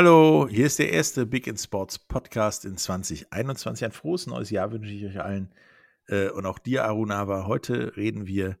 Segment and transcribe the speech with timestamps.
[0.00, 3.84] Hallo, hier ist der erste Big in Sports Podcast in 2021.
[3.84, 5.52] Ein frohes neues Jahr wünsche ich euch allen
[6.06, 7.48] äh, und auch dir, Arunava.
[7.48, 8.60] Heute reden wir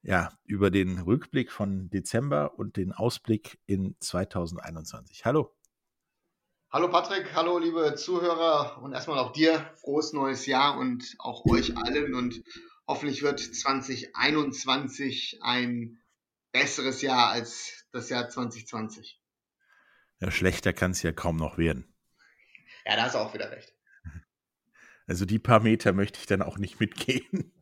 [0.00, 5.26] ja über den Rückblick von Dezember und den Ausblick in 2021.
[5.26, 5.54] Hallo.
[6.70, 11.76] Hallo Patrick, hallo liebe Zuhörer und erstmal auch dir frohes neues Jahr und auch euch
[11.76, 12.42] allen und
[12.88, 16.00] hoffentlich wird 2021 ein
[16.50, 19.21] besseres Jahr als das Jahr 2020.
[20.22, 21.84] Ja, schlechter kann es ja kaum noch werden.
[22.86, 23.74] Ja, da hast du auch wieder recht.
[25.08, 27.52] Also die paar Meter möchte ich dann auch nicht mitgehen.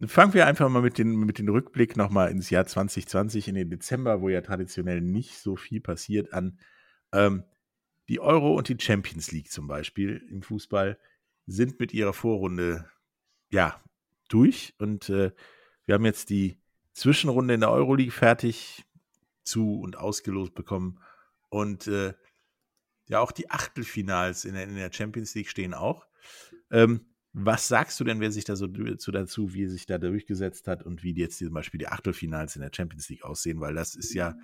[0.00, 3.54] Dann fangen wir einfach mal mit, den, mit dem Rückblick nochmal ins Jahr 2020, in
[3.54, 6.58] den Dezember, wo ja traditionell nicht so viel passiert, an.
[7.12, 7.44] Ähm,
[8.08, 10.98] die Euro und die Champions League zum Beispiel im Fußball
[11.46, 12.90] sind mit ihrer Vorrunde
[13.50, 13.80] ja
[14.28, 15.30] durch und äh,
[15.86, 16.58] wir haben jetzt die
[16.92, 18.84] Zwischenrunde in der Euroleague fertig
[19.44, 21.00] zu und ausgelost bekommen.
[21.48, 22.14] Und äh,
[23.06, 26.06] ja, auch die Achtelfinals in der, in der, Champions League stehen auch.
[26.70, 30.68] Ähm, was sagst du denn, wer sich da so zu, dazu, wie sich da durchgesetzt
[30.68, 33.60] hat und wie jetzt zum Beispiel die Achtelfinals in der Champions League aussehen?
[33.60, 34.36] Weil das ist ja,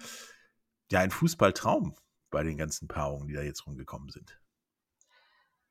[0.90, 1.94] ja ein Fußballtraum
[2.30, 4.40] bei den ganzen Paarungen, die da jetzt rumgekommen sind.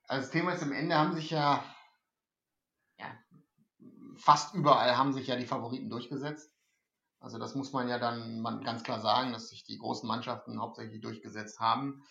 [0.08, 1.64] Also das Thema ist, am Ende haben sich ja,
[2.98, 3.08] ja
[4.18, 6.59] fast überall haben sich ja die Favoriten durchgesetzt.
[7.20, 11.02] Also das muss man ja dann ganz klar sagen, dass sich die großen Mannschaften hauptsächlich
[11.02, 12.04] durchgesetzt haben.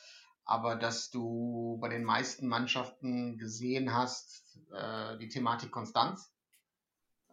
[0.44, 6.32] Aber dass du bei den meisten Mannschaften gesehen hast, äh, die Thematik Konstanz.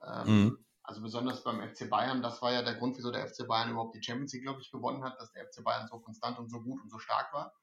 [0.06, 0.66] Ähm, mhm.
[0.84, 3.96] Also besonders beim FC Bayern, das war ja der Grund, wieso der FC Bayern überhaupt
[3.96, 6.62] die Champions League, glaube ich, gewonnen hat, dass der FC Bayern so konstant und so
[6.62, 7.54] gut und so stark war.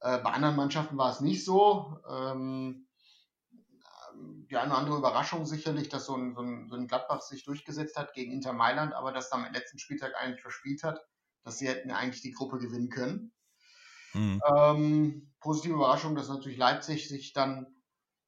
[0.00, 1.98] Äh, bei anderen Mannschaften war es nicht so.
[2.08, 2.85] Ähm,
[4.50, 7.44] die eine oder andere Überraschung sicherlich, dass so ein, so, ein, so ein Gladbach sich
[7.44, 11.00] durchgesetzt hat gegen Inter Mailand, aber das am letzten Spieltag eigentlich verspielt hat,
[11.42, 13.32] dass sie hätten eigentlich die Gruppe gewinnen können.
[14.14, 14.40] Mhm.
[14.56, 17.66] Ähm, positive Überraschung, dass natürlich Leipzig sich dann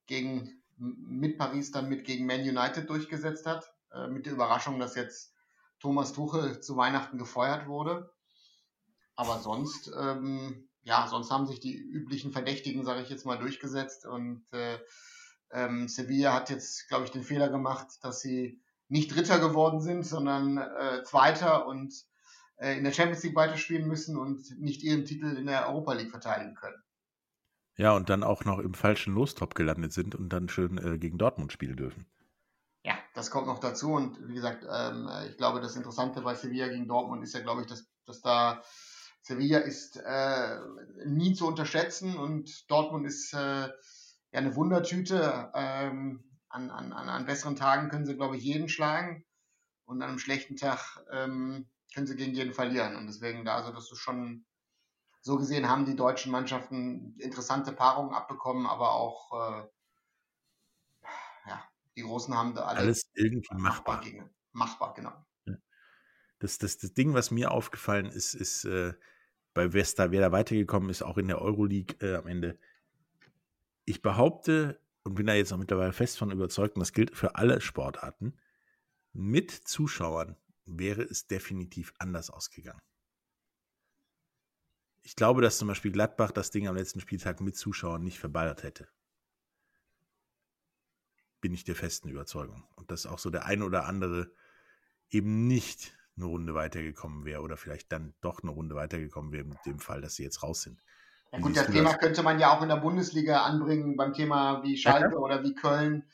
[0.07, 4.95] gegen mit Paris dann mit gegen Man United durchgesetzt hat, äh, mit der Überraschung, dass
[4.95, 5.35] jetzt
[5.81, 8.13] Thomas Tuchel zu Weihnachten gefeuert wurde.
[9.17, 14.07] Aber sonst, ähm, ja, sonst haben sich die üblichen Verdächtigen, sage ich jetzt mal, durchgesetzt
[14.07, 14.79] und äh,
[15.53, 20.05] ähm, Sevilla hat jetzt, glaube ich, den Fehler gemacht, dass sie nicht Dritter geworden sind,
[20.05, 21.95] sondern äh, Zweiter und
[22.57, 26.11] äh, in der Champions League weiterspielen müssen und nicht ihren Titel in der Europa League
[26.11, 26.83] verteidigen können.
[27.77, 31.19] Ja, und dann auch noch im falschen Lostop gelandet sind und dann schön äh, gegen
[31.19, 32.07] Dortmund spielen dürfen.
[32.83, 33.93] Ja, das kommt noch dazu.
[33.93, 37.61] Und wie gesagt, ähm, ich glaube, das Interessante bei Sevilla gegen Dortmund ist ja, glaube
[37.61, 38.63] ich, dass, dass da
[39.23, 40.59] Sevilla ist äh,
[41.05, 43.69] nie zu unterschätzen und Dortmund ist äh,
[44.33, 45.51] ja eine Wundertüte.
[45.55, 49.25] Ähm, an, an, an besseren Tagen können sie, glaube ich, jeden schlagen.
[49.85, 52.97] Und an einem schlechten Tag ähm, können sie gegen jeden verlieren.
[52.97, 54.45] Und deswegen, da, also das ist schon
[55.21, 59.69] so gesehen, haben die deutschen Mannschaften interessante Paarungen abbekommen, aber auch äh,
[61.47, 61.65] ja,
[61.97, 64.01] die Großen haben da alle alles irgendwie machbar.
[64.01, 65.13] Gegen, machbar, genau.
[66.39, 68.95] Das, das, das Ding, was mir aufgefallen ist, ist äh,
[69.55, 72.59] bei Vesta, wer da weitergekommen ist, auch in der Euroleague äh, am Ende,
[73.89, 77.37] ich behaupte und bin da jetzt auch mittlerweile fest von überzeugt, und das gilt für
[77.37, 78.39] alle Sportarten,
[79.13, 82.81] mit Zuschauern wäre es definitiv anders ausgegangen.
[85.03, 88.63] Ich glaube, dass zum Beispiel Gladbach das Ding am letzten Spieltag mit Zuschauern nicht verballert
[88.63, 88.89] hätte.
[91.41, 92.69] Bin ich der festen Überzeugung.
[92.75, 94.31] Und dass auch so der ein oder andere
[95.09, 99.65] eben nicht eine Runde weitergekommen wäre oder vielleicht dann doch eine Runde weitergekommen wäre mit
[99.65, 100.83] dem Fall, dass sie jetzt raus sind.
[101.33, 101.99] Ja gut, das Thema das?
[101.99, 105.19] könnte man ja auch in der Bundesliga anbringen, beim Thema wie Schalke ja.
[105.19, 106.05] oder wie Köln,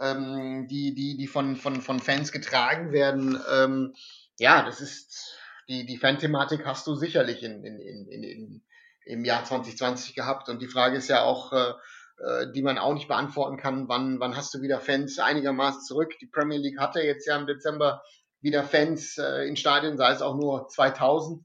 [0.00, 3.40] ähm, die, die, die von, von, von Fans getragen werden.
[3.52, 3.94] Ähm,
[4.38, 5.36] ja, das ist,
[5.68, 8.62] die, die Fan-Thematik hast du sicherlich in, in, in, in,
[9.06, 10.48] im Jahr 2020 gehabt.
[10.48, 11.72] Und die Frage ist ja auch, äh,
[12.18, 16.14] äh, die man auch nicht beantworten kann, wann, wann hast du wieder Fans einigermaßen zurück?
[16.20, 18.02] Die Premier League hatte jetzt ja im Dezember
[18.40, 21.44] wieder Fans äh, in Stadien, sei es auch nur 2000.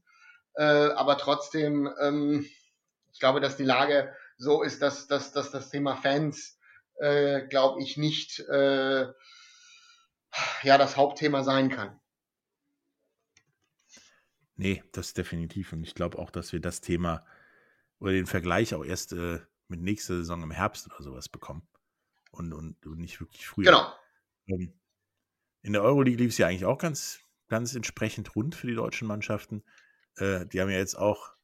[0.54, 2.46] Äh, aber trotzdem, ähm,
[3.12, 6.58] ich glaube, dass die Lage so ist, dass, dass, dass das Thema Fans,
[6.98, 9.06] äh, glaube ich, nicht äh,
[10.62, 12.00] ja, das Hauptthema sein kann.
[14.56, 15.72] Nee, das definitiv.
[15.72, 17.24] Und ich glaube auch, dass wir das Thema
[17.98, 21.66] oder den Vergleich auch erst äh, mit nächster Saison im Herbst oder sowas bekommen.
[22.30, 23.64] Und, und, und nicht wirklich früher.
[23.64, 23.94] Genau.
[24.48, 24.78] Ähm,
[25.62, 29.08] in der Euroleague lief es ja eigentlich auch ganz, ganz entsprechend rund für die deutschen
[29.08, 29.64] Mannschaften.
[30.16, 31.34] Äh, die haben ja jetzt auch,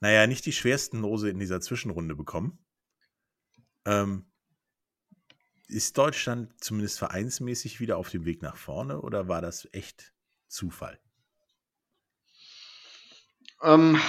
[0.00, 2.58] naja, nicht die schwersten Lose in dieser Zwischenrunde bekommen.
[3.84, 4.26] Ähm,
[5.68, 10.12] ist Deutschland zumindest vereinsmäßig wieder auf dem Weg nach vorne oder war das echt
[10.48, 10.98] Zufall?
[13.62, 14.00] Ähm,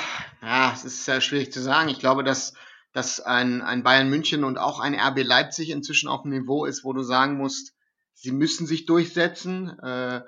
[0.42, 1.90] ja, es ist sehr schwierig zu sagen.
[1.90, 2.54] Ich glaube, dass,
[2.94, 6.84] dass ein, ein Bayern München und auch ein RB Leipzig inzwischen auf einem Niveau ist,
[6.84, 7.74] wo du sagen musst,
[8.14, 9.78] sie müssen sich durchsetzen.
[9.80, 10.22] Äh,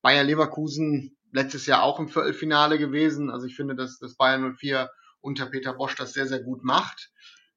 [0.00, 3.30] Bayer Leverkusen letztes Jahr auch im Viertelfinale gewesen.
[3.30, 4.90] Also ich finde, dass, dass Bayern 04
[5.22, 7.10] unter Peter Bosch das sehr, sehr gut macht.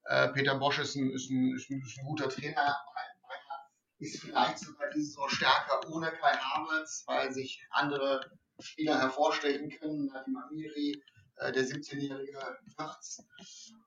[0.05, 2.77] Äh, Peter Bosch ist ein, ist, ein, ist, ein, ist ein guter Trainer.
[3.97, 8.29] Ist vielleicht sogar diese Saison stärker ohne Kai Havertz, weil sich andere
[8.59, 10.07] Spieler hervorstechen können.
[10.07, 11.01] Nadim Amiri,
[11.37, 12.39] äh, der 17-jährige
[12.77, 13.23] Wirtz.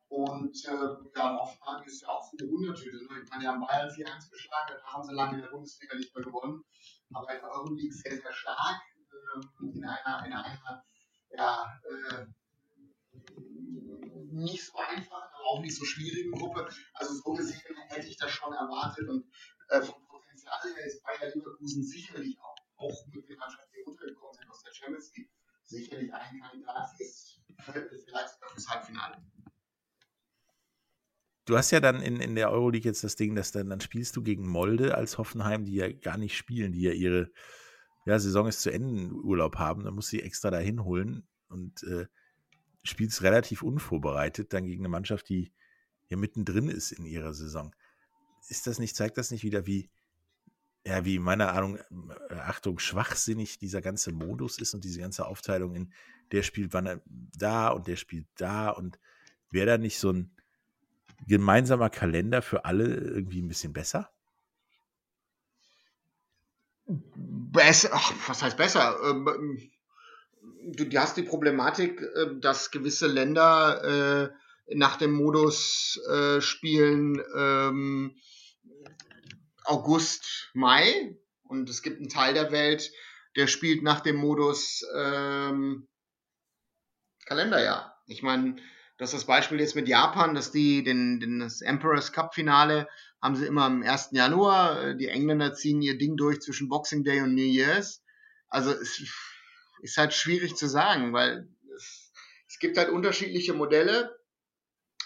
[0.09, 2.97] Und äh, ja, Hoffenheim ist ja auch eine Wundertüte.
[2.97, 3.23] Ne?
[3.23, 6.15] Ich meine, die haben Bayern 4-1 geschlagen, da haben sie lange in der Bundesliga nicht
[6.15, 6.65] mehr gewonnen.
[7.13, 8.81] Aber in der sehr, sehr stark.
[9.13, 10.85] Äh, in einer, in einer
[11.31, 12.27] ja, äh,
[14.31, 16.69] nicht so einfachen, aber auch nicht so schwierigen Gruppe.
[16.95, 19.09] Also so gesehen hätte ich das schon erwartet.
[19.09, 19.25] Und
[19.71, 24.35] äh, vom Potenzial her ist Bayer Leverkusen sicherlich auch, auch mit den Mannschaften, die runtergekommen
[24.35, 25.31] sind aus der Champions League,
[25.65, 29.25] sicherlich ein Kandidat ist vielleicht sogar fürs Halbfinale.
[31.45, 34.15] Du hast ja dann in, in der Euroleague jetzt das Ding, dass dann, dann spielst
[34.17, 37.31] du gegen Molde als Hoffenheim, die ja gar nicht spielen, die ja ihre
[38.05, 41.83] ja, Saison ist zu Ende Urlaub haben, dann musst du sie extra dahin holen und
[41.85, 42.07] äh,
[42.83, 45.53] spielst relativ unvorbereitet dann gegen eine Mannschaft, die
[46.09, 47.75] ja mittendrin ist in ihrer Saison.
[48.49, 49.91] Ist das nicht, zeigt das nicht wieder, wie,
[50.87, 55.75] ja, wie meiner Ahnung, äh, Achtung, schwachsinnig dieser ganze Modus ist und diese ganze Aufteilung
[55.75, 55.93] in
[56.33, 58.99] der spielt wann er da und der spielt da und
[59.51, 60.31] wäre da nicht so ein
[61.27, 64.11] gemeinsamer Kalender für alle irgendwie ein bisschen besser?
[66.87, 68.99] Besser, ach, was heißt besser?
[69.05, 69.71] Ähm,
[70.63, 74.31] du, du hast die Problematik, äh, dass gewisse Länder
[74.69, 78.17] äh, nach dem Modus äh, spielen ähm,
[79.65, 82.91] August, Mai und es gibt einen Teil der Welt,
[83.37, 85.89] der spielt nach dem Modus ähm,
[87.27, 87.97] Kalenderjahr.
[88.07, 88.57] Ich meine,
[88.97, 92.89] das ist das Beispiel jetzt mit Japan, dass die den, den das Emperor's Cup Finale
[93.23, 94.11] haben sie immer am 1.
[94.13, 94.95] Januar.
[94.95, 98.03] Die Engländer ziehen ihr Ding durch zwischen Boxing Day und New Year's.
[98.49, 98.99] Also es
[99.81, 102.13] ist halt schwierig zu sagen, weil es,
[102.49, 104.19] es gibt halt unterschiedliche Modelle,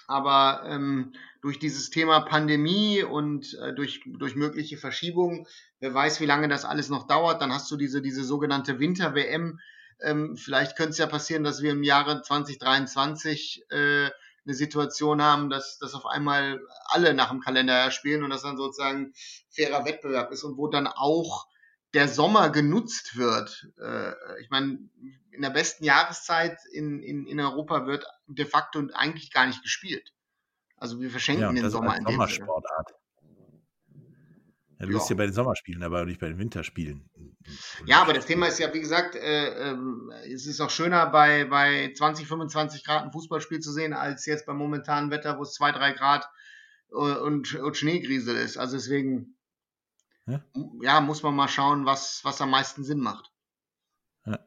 [0.06, 5.46] aber ähm, durch dieses Thema Pandemie und äh, durch, durch mögliche Verschiebungen,
[5.80, 9.58] wer weiß, wie lange das alles noch dauert, dann hast du diese, diese sogenannte Winter-WM.
[10.00, 14.10] Ähm, vielleicht könnte es ja passieren, dass wir im Jahre 2023 äh,
[14.44, 18.56] eine Situation haben, dass, dass auf einmal alle nach dem Kalender spielen und das dann
[18.56, 19.12] sozusagen
[19.50, 21.46] fairer Wettbewerb ist und wo dann auch
[21.94, 23.68] der Sommer genutzt wird.
[23.80, 24.78] Äh, ich meine,
[25.30, 30.12] in der besten Jahreszeit in, in, in Europa wird de facto eigentlich gar nicht gespielt.
[30.76, 32.94] Also wir verschenken ja, den Sommer in Sommersportart.
[34.82, 37.08] Ja, du bist ja bei den Sommerspielen, aber nicht bei den Winterspielen.
[37.86, 39.76] Ja, aber das Thema ist ja, wie gesagt, äh, äh,
[40.32, 44.44] es ist auch schöner bei, bei 20, 25 Grad ein Fußballspiel zu sehen, als jetzt
[44.44, 46.28] beim momentanen Wetter, wo es 2, 3 Grad
[46.90, 48.56] äh, und, und Schneegriesel ist.
[48.56, 49.36] Also deswegen,
[50.26, 50.44] ja?
[50.80, 53.32] ja, muss man mal schauen, was, was am meisten Sinn macht.
[54.24, 54.38] Ja.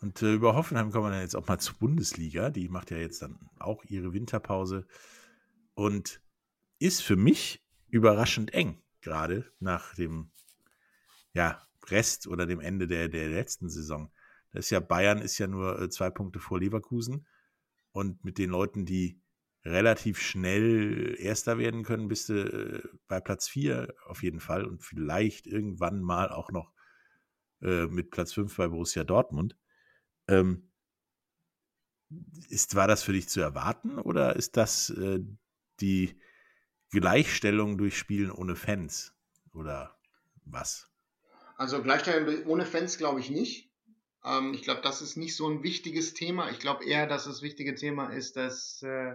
[0.00, 2.50] Und äh, über Hoffenheim kommen wir dann jetzt auch mal zur Bundesliga.
[2.50, 4.86] Die macht ja jetzt dann auch ihre Winterpause
[5.74, 6.20] und
[6.78, 10.30] ist für mich überraschend eng, gerade nach dem
[11.32, 14.10] ja, Rest oder dem Ende der, der letzten Saison.
[14.52, 17.26] Das ist ja Bayern ist ja nur äh, zwei Punkte vor Leverkusen
[17.92, 19.20] und mit den Leuten, die
[19.66, 24.82] relativ schnell Erster werden können, bist du äh, bei Platz 4 auf jeden Fall und
[24.82, 26.72] vielleicht irgendwann mal auch noch
[27.62, 29.56] äh, mit Platz 5 bei Borussia Dortmund.
[30.28, 30.70] Ähm,
[32.48, 35.20] ist, war das für dich zu erwarten oder ist das äh,
[35.80, 36.20] die
[36.90, 39.14] Gleichstellung durch Spielen ohne Fans
[39.52, 39.98] oder
[40.44, 40.88] was?
[41.56, 43.65] Also Gleichstellung ohne Fans glaube ich nicht.
[44.26, 46.50] Ähm, ich glaube, das ist nicht so ein wichtiges Thema.
[46.50, 49.14] Ich glaube eher, dass das wichtige Thema ist, dass äh,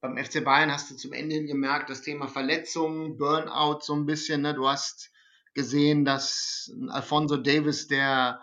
[0.00, 4.06] beim FC Bayern hast du zum Ende hin gemerkt, das Thema Verletzungen, Burnout so ein
[4.06, 4.42] bisschen.
[4.42, 4.54] Ne?
[4.54, 5.10] Du hast
[5.54, 8.40] gesehen, dass Alfonso Davis, der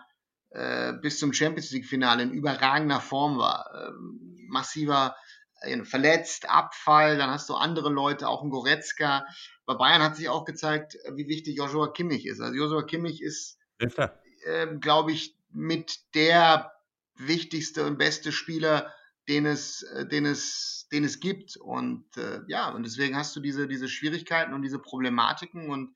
[0.50, 5.16] äh, bis zum Champions League-Finale in überragender Form war, ähm, massiver
[5.60, 9.26] äh, verletzt, Abfall, dann hast du andere Leute, auch ein Goretzka.
[9.66, 12.40] Bei Bayern hat sich auch gezeigt, wie wichtig Joshua Kimmich ist.
[12.40, 16.72] Also Joshua Kimmich ist, äh, glaube ich, mit der
[17.16, 18.92] wichtigste und beste Spieler,
[19.28, 21.56] den es, äh, den es, den es gibt.
[21.56, 25.94] Und äh, ja, und deswegen hast du diese, diese Schwierigkeiten und diese Problematiken und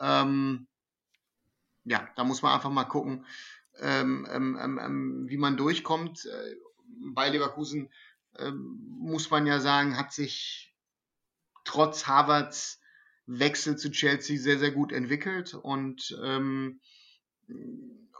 [0.00, 0.66] ähm,
[1.84, 3.26] ja, da muss man einfach mal gucken,
[3.80, 6.24] ähm, ähm, ähm, ähm wie man durchkommt.
[6.24, 6.54] Äh,
[7.12, 7.90] bei Leverkusen
[8.38, 10.74] ähm, muss man ja sagen, hat sich
[11.64, 12.80] trotz Harvards
[13.26, 16.80] Wechsel zu Chelsea sehr, sehr gut entwickelt und, ähm,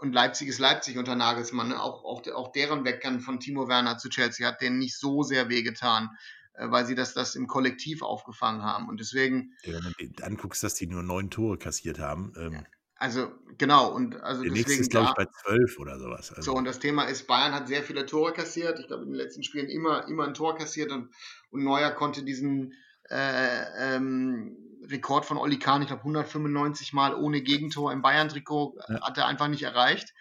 [0.01, 1.73] und Leipzig ist Leipzig unter Nagelsmann.
[1.73, 5.49] Auch, auch, auch deren Weggang von Timo Werner zu Chelsea hat denen nicht so sehr
[5.49, 6.11] wehgetan,
[6.55, 8.89] äh, weil sie das, das im Kollektiv aufgefangen haben.
[8.89, 9.55] Und deswegen.
[9.63, 12.33] Ja, wenn du dir anguckst, dass die nur neun Tore kassiert haben.
[12.37, 13.93] Ähm, also, genau.
[13.93, 16.33] Und also der deswegen, nächste ist, glaube ich, bei zwölf oder sowas.
[16.33, 16.53] Also.
[16.53, 18.79] So, und das Thema ist, Bayern hat sehr viele Tore kassiert.
[18.81, 21.11] Ich glaube, in den letzten Spielen immer, immer ein Tor kassiert und,
[21.51, 22.75] und Neuer konnte diesen
[23.11, 24.57] äh, ähm,
[24.91, 29.01] Rekord von Oli Kahn, ich glaube 195 Mal ohne Gegentor im Bayern-Trikot, ja.
[29.03, 30.15] hat er einfach nicht erreicht.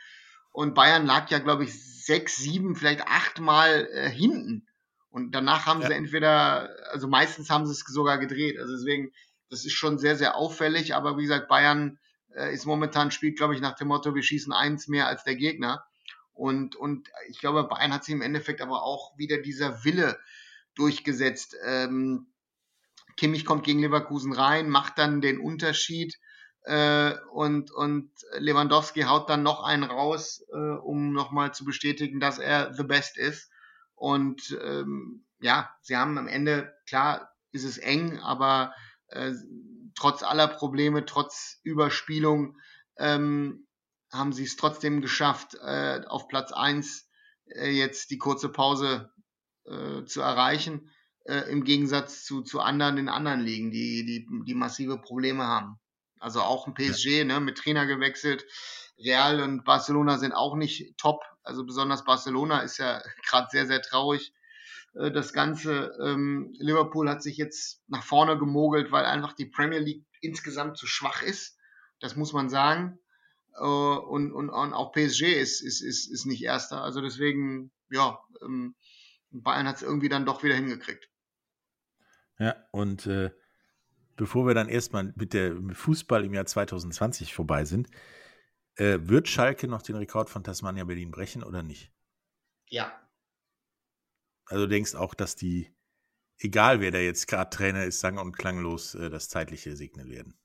[0.52, 4.68] Und Bayern lag ja, glaube ich, sechs, sieben, vielleicht acht Mal äh, hinten.
[5.10, 5.88] Und danach haben ja.
[5.88, 8.60] sie entweder, also meistens haben sie es sogar gedreht.
[8.60, 9.12] Also deswegen,
[9.50, 10.96] das ist schon sehr, sehr auffällig.
[10.96, 12.00] Aber wie gesagt, Bayern
[12.36, 15.36] äh, ist momentan spielt, glaube ich, nach dem Motto, wir schießen eins mehr als der
[15.36, 15.86] Gegner.
[16.34, 20.20] Und, und ich glaube, Bayern hat sich im Endeffekt aber auch wieder dieser Wille
[20.76, 21.56] durchgesetzt.
[21.64, 22.28] Ähm,
[23.18, 26.18] Kimmich kommt gegen Leverkusen rein, macht dann den Unterschied
[26.64, 32.40] äh, und, und Lewandowski haut dann noch einen raus, äh, um nochmal zu bestätigen, dass
[32.40, 33.52] er the best ist.
[33.96, 38.74] Und ähm, ja, sie haben am Ende, klar ist es eng, aber
[39.08, 39.34] äh,
[39.96, 42.58] trotz aller Probleme, trotz Überspielung,
[42.98, 43.68] ähm,
[44.12, 47.10] haben sie es trotzdem geschafft, äh, auf Platz 1
[47.48, 49.12] äh, jetzt die kurze Pause
[49.66, 50.92] äh, zu erreichen,
[51.26, 55.80] äh, im Gegensatz zu, zu anderen in anderen Ligen, die, die, die massive Probleme haben.
[56.20, 57.24] Also auch ein PSG, ja.
[57.26, 58.46] ne, mit Trainer gewechselt.
[58.98, 61.22] Real und Barcelona sind auch nicht top.
[61.44, 64.34] Also besonders Barcelona ist ja gerade sehr, sehr traurig
[64.94, 65.92] äh, das Ganze.
[66.02, 70.88] Ähm, Liverpool hat sich jetzt nach vorne gemogelt, weil einfach die Premier League insgesamt zu
[70.88, 71.58] schwach ist.
[72.00, 73.00] Das muss man sagen.
[73.56, 76.82] Äh, und, und, und auch PSG ist, ist, ist, ist nicht Erster.
[76.82, 78.76] Also deswegen, ja, ähm,
[79.32, 81.10] Bayern hat es irgendwie dann doch wieder hingekriegt.
[82.40, 83.32] Ja, und äh,
[84.16, 87.90] bevor wir dann erstmal mit der mit Fußball im Jahr 2020 vorbei sind,
[88.76, 91.92] äh, wird Schalke noch den Rekord von Tasmania Berlin brechen oder nicht?
[92.70, 93.04] Ja,
[94.46, 95.74] also du denkst auch, dass die,
[96.40, 100.38] egal wer da jetzt gerade Trainer ist, sang- und klanglos äh, das Zeitliche segnen werden.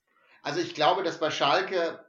[0.42, 2.04] Also ich glaube, dass bei Schalke,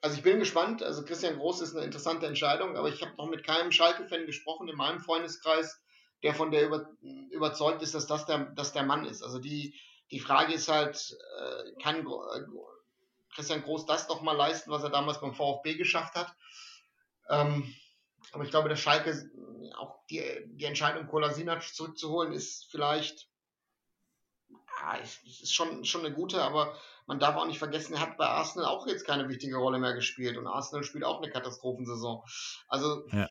[0.00, 3.28] also ich bin gespannt, also Christian Groß ist eine interessante Entscheidung, aber ich habe noch
[3.28, 5.82] mit keinem Schalke-Fan gesprochen in meinem Freundeskreis,
[6.22, 6.90] der von der über,
[7.30, 9.22] überzeugt ist, dass das der, dass der Mann ist.
[9.22, 9.74] Also die,
[10.10, 12.40] die Frage ist halt, äh, kann äh,
[13.34, 16.34] Christian Groß das noch mal leisten, was er damals beim VfB geschafft hat?
[17.28, 17.74] Ähm,
[18.32, 19.30] aber ich glaube, dass Schalke
[19.76, 23.28] auch die, die Entscheidung, Kolasinac zurückzuholen, ist vielleicht,
[24.48, 28.26] ja, ist schon, schon eine gute, aber man darf auch nicht vergessen, er hat bei
[28.26, 32.22] Arsenal auch jetzt keine wichtige Rolle mehr gespielt und Arsenal spielt auch eine Katastrophensaison.
[32.68, 33.28] Also, ja.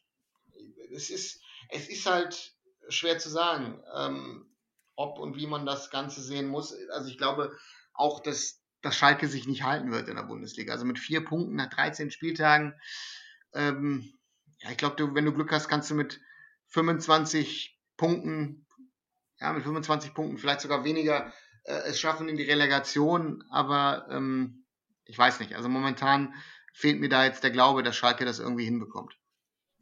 [0.92, 2.56] es, ist, es ist halt
[2.90, 4.46] schwer zu sagen, ähm,
[4.96, 6.76] ob und wie man das Ganze sehen muss.
[6.92, 7.56] Also, ich glaube
[7.94, 10.74] auch, dass, dass Schalke sich nicht halten wird in der Bundesliga.
[10.74, 12.74] Also, mit vier Punkten nach 13 Spieltagen,
[13.54, 14.14] ähm,
[14.60, 16.20] ja, ich glaube, wenn du Glück hast, kannst du mit
[16.68, 18.68] 25 Punkten,
[19.40, 24.66] ja, mit 25 Punkten, vielleicht sogar weniger, äh, es schaffen in die Relegation, aber ähm,
[25.06, 25.56] ich weiß nicht.
[25.56, 26.34] Also momentan
[26.74, 29.18] fehlt mir da jetzt der Glaube, dass Schalke das irgendwie hinbekommt.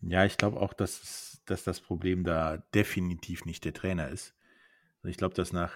[0.02, 4.36] Ja, ich glaube auch, dass, dass das Problem da definitiv nicht der Trainer ist.
[4.98, 5.74] Also ich glaube, dass nach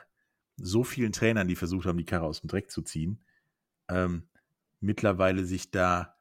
[0.57, 3.23] so vielen Trainern, die versucht haben, die Karre aus dem Dreck zu ziehen,
[3.87, 4.27] ähm,
[4.79, 6.17] mittlerweile sich da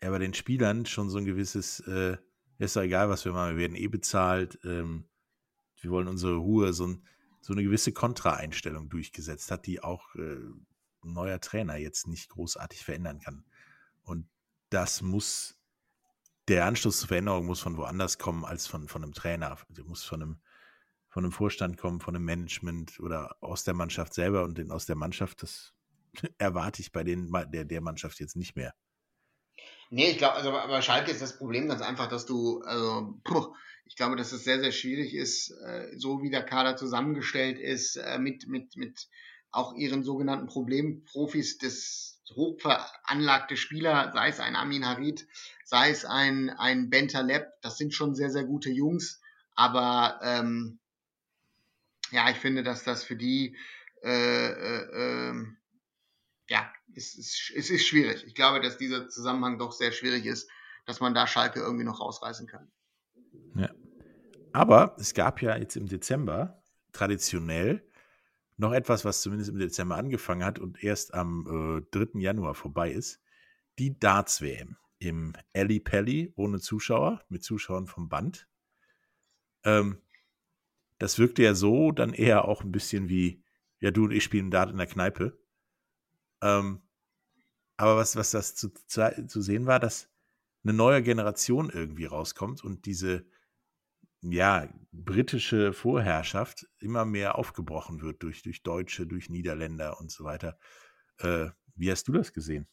[0.00, 2.16] ja, bei den Spielern schon so ein gewisses, äh,
[2.58, 5.04] ist doch egal, was wir machen, wir werden eh bezahlt, ähm,
[5.80, 7.02] wir wollen unsere Ruhe, so, ein,
[7.40, 10.36] so eine gewisse Kontraeinstellung durchgesetzt hat, die auch äh,
[11.04, 13.44] ein neuer Trainer jetzt nicht großartig verändern kann.
[14.02, 14.28] Und
[14.70, 15.57] das muss,
[16.48, 19.56] der Anschluss zur Veränderung muss von woanders kommen als von, von einem Trainer.
[19.68, 20.40] Der muss von einem,
[21.08, 24.86] von einem Vorstand kommen, von einem Management oder aus der Mannschaft selber und den, aus
[24.86, 25.74] der Mannschaft, das
[26.38, 28.74] erwarte ich bei den, der, der Mannschaft jetzt nicht mehr.
[29.90, 33.54] Nee, ich glaube, also bei Schalke ist das Problem ganz einfach, dass du, also, puh,
[33.86, 37.96] ich glaube, dass es sehr, sehr schwierig ist, äh, so wie der Kader zusammengestellt ist,
[37.96, 39.08] äh, mit, mit, mit
[39.50, 45.26] auch ihren sogenannten Problemprofis des hochveranlagte Spieler, sei es ein Amin Harid,
[45.64, 49.20] sei es ein, ein Benter Lepp, das sind schon sehr, sehr gute Jungs,
[49.54, 50.78] aber ähm,
[52.10, 53.56] ja, ich finde, dass das für die
[54.02, 55.58] äh, äh, ähm,
[56.48, 58.24] ja, es ist, es ist schwierig.
[58.26, 60.48] Ich glaube, dass dieser Zusammenhang doch sehr schwierig ist,
[60.86, 62.70] dass man da Schalke irgendwie noch rausreißen kann.
[63.54, 63.70] Ja.
[64.52, 67.87] Aber es gab ja jetzt im Dezember traditionell
[68.58, 72.18] noch etwas, was zumindest im Dezember angefangen hat und erst am äh, 3.
[72.20, 73.22] Januar vorbei ist.
[73.78, 78.48] Die Darts-WM im Ali Pelli ohne Zuschauer, mit Zuschauern vom Band.
[79.64, 80.02] Ähm,
[80.98, 83.44] das wirkte ja so dann eher auch ein bisschen wie,
[83.78, 85.38] ja, du und ich spielen Dart in der Kneipe.
[86.42, 86.82] Ähm,
[87.76, 90.10] aber was, was das zu, zu sehen war, dass
[90.64, 93.24] eine neue Generation irgendwie rauskommt und diese
[94.20, 100.58] ja, britische Vorherrschaft immer mehr aufgebrochen wird durch, durch Deutsche, durch Niederländer und so weiter.
[101.18, 102.66] Äh, wie hast du das gesehen?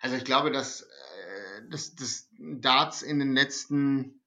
[0.00, 4.22] Also ich glaube, dass, äh, dass, dass Darts in den letzten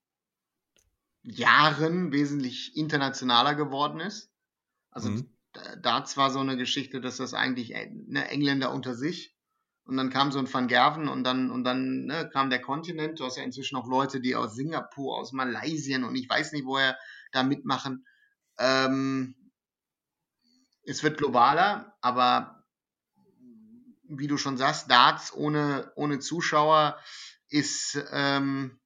[1.21, 4.31] Jahren wesentlich internationaler geworden ist.
[4.91, 5.36] Also mhm.
[5.81, 9.36] Darts war so eine Geschichte, dass das eigentlich ne, Engländer unter sich
[9.89, 13.19] und dann kam so ein Van Gerven und dann, und dann ne, kam der Kontinent.
[13.19, 16.65] Du hast ja inzwischen auch Leute, die aus Singapur, aus Malaysia und ich weiß nicht,
[16.65, 16.96] woher
[17.31, 18.05] da mitmachen.
[18.60, 19.36] Ähm,
[20.84, 22.63] es wird globaler, aber
[24.03, 27.00] wie du schon sagst, Darts ohne, ohne Zuschauer
[27.48, 28.79] ist, ähm,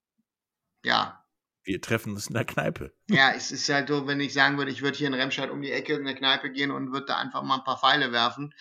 [0.84, 1.22] ja.
[1.66, 2.94] Wir treffen uns in der Kneipe.
[3.10, 5.62] Ja, es ist halt so, wenn ich sagen würde, ich würde hier in Remscheid um
[5.62, 8.54] die Ecke in der Kneipe gehen und würde da einfach mal ein paar Pfeile werfen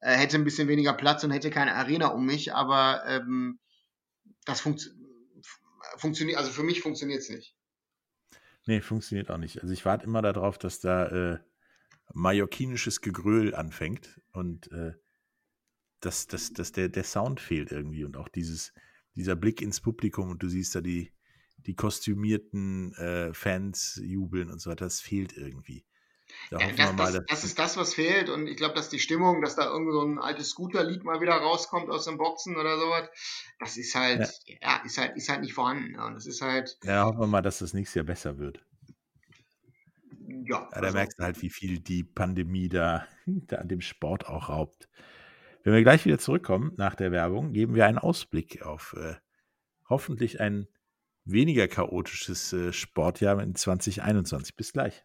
[0.00, 3.58] äh, hätte ein bisschen weniger Platz und hätte keine Arena um mich, aber ähm,
[4.44, 4.90] das funkt
[5.98, 7.56] funktioniert, also für mich funktioniert es nicht.
[8.66, 9.62] Nee, funktioniert auch nicht.
[9.62, 11.38] Also ich warte immer darauf, dass da äh,
[12.12, 14.94] mallorquinisches Gegröhl anfängt und äh,
[16.00, 18.72] dass, dass, dass der, der Sound fehlt irgendwie und auch dieses,
[19.14, 21.12] dieser Blick ins Publikum und du siehst da die,
[21.58, 25.84] die kostümierten äh, Fans jubeln und so weiter, das fehlt irgendwie.
[26.50, 28.28] Da ja, das, mal, das, das, ist das, was fehlt.
[28.28, 31.34] Und ich glaube, dass die Stimmung, dass da irgend so ein altes Scooter-Lied mal wieder
[31.34, 33.08] rauskommt aus dem Boxen oder sowas,
[33.58, 35.98] das ist halt, ja, ja ist halt, ist halt nicht vorhanden.
[35.98, 36.78] Und das ist halt.
[36.84, 38.64] Ja, hoffen wir mal, dass das nächstes Jahr besser wird.
[40.46, 40.60] Ja.
[40.60, 44.26] ja da also, merkst du halt, wie viel die Pandemie da, da an dem Sport
[44.26, 44.88] auch raubt.
[45.62, 49.14] Wenn wir gleich wieder zurückkommen nach der Werbung, geben wir einen Ausblick auf äh,
[49.88, 50.68] hoffentlich ein
[51.24, 54.54] weniger chaotisches äh, Sportjahr in 2021.
[54.54, 55.04] Bis gleich.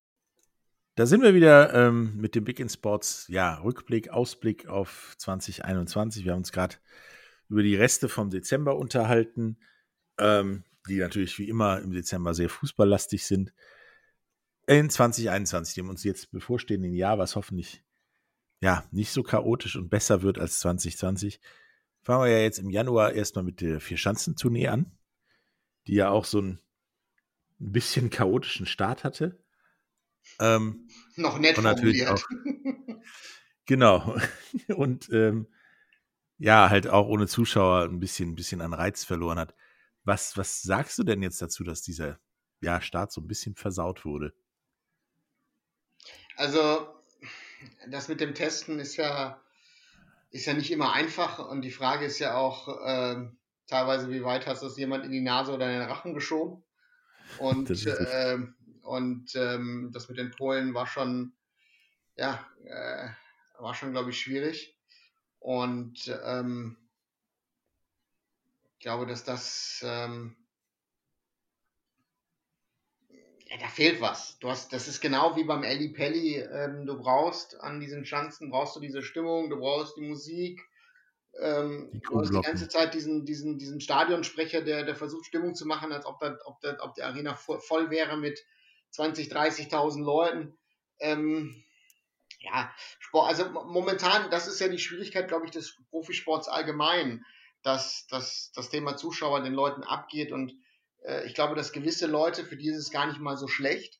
[0.95, 6.25] Da sind wir wieder ähm, mit dem Big in Sports, ja, Rückblick, Ausblick auf 2021.
[6.25, 6.75] Wir haben uns gerade
[7.47, 9.57] über die Reste vom Dezember unterhalten,
[10.19, 13.53] ähm, die natürlich wie immer im Dezember sehr fußballlastig sind.
[14.67, 17.83] In 2021, dem uns jetzt bevorstehenden Jahr, was hoffentlich
[18.59, 21.39] ja nicht so chaotisch und besser wird als 2020,
[22.01, 24.91] fangen wir ja jetzt im Januar erstmal mit der Vier-Schanzentournee an,
[25.87, 26.59] die ja auch so ein
[27.59, 29.40] bisschen chaotischen Start hatte.
[30.39, 32.23] Ähm, Noch nett und natürlich auch.
[33.65, 34.17] genau.
[34.75, 35.47] Und ähm,
[36.37, 39.53] ja, halt auch ohne Zuschauer ein bisschen, ein bisschen an Reiz verloren hat.
[40.03, 42.19] Was, was sagst du denn jetzt dazu, dass dieser
[42.61, 44.33] ja, Start so ein bisschen versaut wurde?
[46.37, 46.87] Also,
[47.89, 49.39] das mit dem Testen ist ja,
[50.31, 53.27] ist ja nicht immer einfach und die Frage ist ja auch äh,
[53.67, 56.63] teilweise, wie weit hast du es jemand in die Nase oder in den Rachen geschoben?
[57.37, 58.37] Und äh,
[58.83, 61.33] und ähm, das mit den Polen war schon,
[62.15, 63.09] ja, äh,
[63.59, 64.75] war schon, glaube ich, schwierig.
[65.39, 66.77] Und ähm,
[68.73, 70.35] ich glaube, dass das, ähm,
[73.09, 74.39] ja, da fehlt was.
[74.39, 76.37] Du hast, das ist genau wie beim Elli Pelli.
[76.37, 80.61] Ähm, du brauchst an diesen Schanzen, brauchst du diese Stimmung, du brauchst die Musik.
[81.39, 85.55] Ähm, die du hast die ganze Zeit diesen, diesen, diesen Stadionsprecher, der, der versucht, Stimmung
[85.55, 88.43] zu machen, als ob, da, ob, da, ob die Arena voll wäre mit
[88.91, 90.57] 20, 30.000 Leuten.
[90.99, 91.63] Ähm,
[92.39, 97.25] ja, Sport, also momentan, das ist ja die Schwierigkeit, glaube ich, des Profisports allgemein,
[97.63, 100.53] dass, dass das Thema Zuschauer den Leuten abgeht und
[101.03, 103.99] äh, ich glaube, dass gewisse Leute, für die ist es gar nicht mal so schlecht.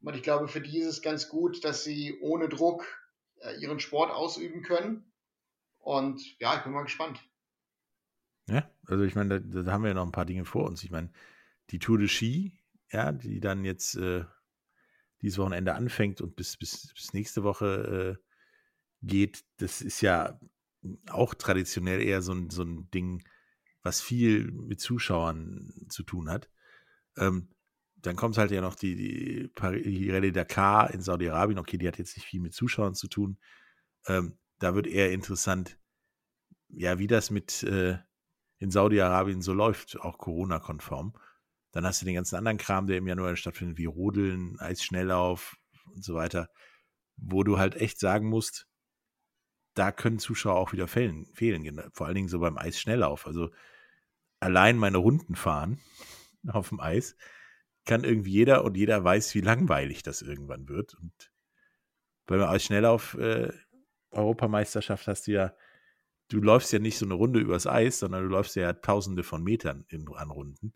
[0.00, 2.84] Und ich glaube, für die ist es ganz gut, dass sie ohne Druck
[3.40, 5.12] äh, ihren Sport ausüben können.
[5.78, 7.20] Und ja, ich bin mal gespannt.
[8.48, 10.84] Ja, Also ich meine, da, da, haben wir ja noch ein paar Dinge vor uns.
[10.84, 11.10] Ich meine,
[11.70, 12.58] die Tour de Ski,
[12.90, 14.24] ja, die dann jetzt äh,
[15.22, 18.24] dieses Wochenende anfängt und bis, bis, bis nächste Woche äh,
[19.02, 20.38] geht, das ist ja
[21.08, 23.24] auch traditionell eher so ein, so ein Ding,
[23.82, 26.50] was viel mit Zuschauern zu tun hat.
[27.16, 27.48] Ähm,
[27.96, 29.50] dann kommt halt ja noch die, die,
[29.82, 31.58] die Rallye Dakar in Saudi-Arabien.
[31.58, 33.38] Okay, die hat jetzt nicht viel mit Zuschauern zu tun.
[34.06, 35.78] Ähm, da wird eher interessant,
[36.68, 37.98] ja, wie das mit äh,
[38.58, 41.14] in Saudi-Arabien so läuft, auch Corona-konform.
[41.72, 45.56] Dann hast du den ganzen anderen Kram, der im Januar stattfindet, wie Rodeln, Eisschnelllauf
[45.94, 46.48] und so weiter,
[47.16, 48.66] wo du halt echt sagen musst,
[49.74, 53.26] da können Zuschauer auch wieder fehlen, fehlen vor allen Dingen so beim Eisschnelllauf.
[53.26, 53.50] Also
[54.40, 55.80] allein meine Runden fahren
[56.48, 57.16] auf dem Eis
[57.88, 60.94] kann irgendwie jeder und jeder weiß, wie langweilig das irgendwann wird.
[60.94, 61.32] Und
[62.26, 63.50] beim Eisschnelllauf äh,
[64.10, 65.54] Europameisterschaft hast du ja,
[66.28, 69.42] du läufst ja nicht so eine Runde übers Eis, sondern du läufst ja tausende von
[69.42, 70.74] Metern in, an Runden.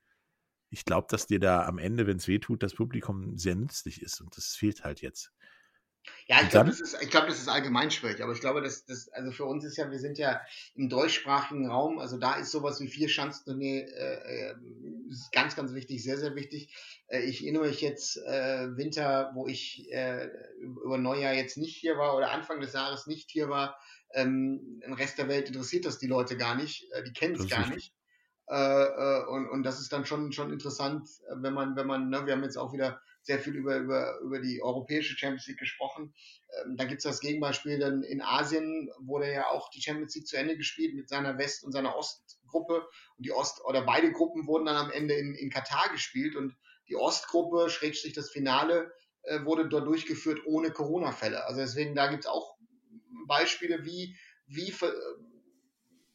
[0.73, 4.01] Ich glaube, dass dir da am Ende, wenn es weh tut, das Publikum sehr nützlich
[4.01, 5.31] ist und das fehlt halt jetzt.
[6.27, 9.09] Ja, ich glaube, das, ist, glaub, das ist allgemein schwierig, aber ich glaube, dass das,
[9.11, 10.41] also für uns ist ja, wir sind ja
[10.75, 14.55] im deutschsprachigen Raum, also da ist sowas wie vier Schanzentournee äh, äh,
[15.33, 16.75] ganz, ganz wichtig, sehr, sehr wichtig.
[17.09, 20.29] Äh, ich erinnere mich jetzt äh, Winter, wo ich äh,
[20.61, 23.79] über Neujahr jetzt nicht hier war oder Anfang des Jahres nicht hier war.
[24.15, 27.49] Ähm, Im Rest der Welt interessiert das die Leute gar nicht, äh, die kennen es
[27.49, 27.75] gar richtig.
[27.77, 27.95] nicht.
[28.49, 32.27] Äh, äh, und, und das ist dann schon, schon interessant, wenn man, wenn man, ne,
[32.27, 36.13] wir haben jetzt auch wieder sehr viel über, über, über die europäische Champions League gesprochen.
[36.65, 40.27] Ähm, da gibt es das Gegenbeispiel dann in Asien, wurde ja auch die Champions League
[40.27, 42.87] zu Ende gespielt mit seiner West- und seiner Ostgruppe.
[43.17, 46.57] Und die Ost- oder beide Gruppen wurden dann am Ende in, in Katar gespielt und
[46.89, 51.47] die Ostgruppe, schrägstrich das Finale, äh, wurde dort durchgeführt ohne Corona-Fälle.
[51.47, 52.57] Also deswegen, da gibt es auch
[53.29, 54.73] Beispiele, wie, wie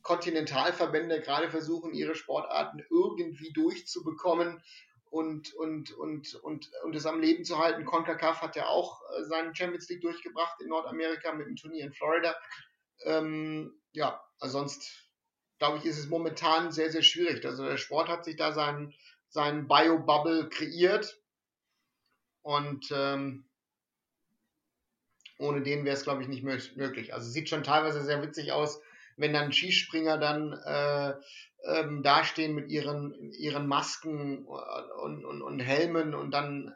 [0.08, 4.64] Kontinentalverbände gerade versuchen, ihre Sportarten irgendwie durchzubekommen,
[5.10, 7.86] und, und, und, und, und es am Leben zu halten.
[7.86, 11.94] CONCACAF hat ja auch äh, seinen Champions League durchgebracht in Nordamerika mit dem Turnier in
[11.94, 12.36] Florida.
[13.04, 15.10] Ähm, ja, also sonst
[15.60, 17.46] glaube ich, ist es momentan sehr, sehr schwierig.
[17.46, 18.94] Also der Sport hat sich da seinen,
[19.30, 21.20] seinen Bio-Bubble kreiert
[22.42, 23.50] und ähm,
[25.40, 27.14] ohne den wäre es, glaube ich, nicht möglich.
[27.14, 28.82] Also sieht schon teilweise sehr witzig aus,
[29.18, 31.14] wenn dann Skispringer dann äh,
[31.66, 36.74] ähm, dastehen mit ihren, ihren Masken und, und, und Helmen und dann,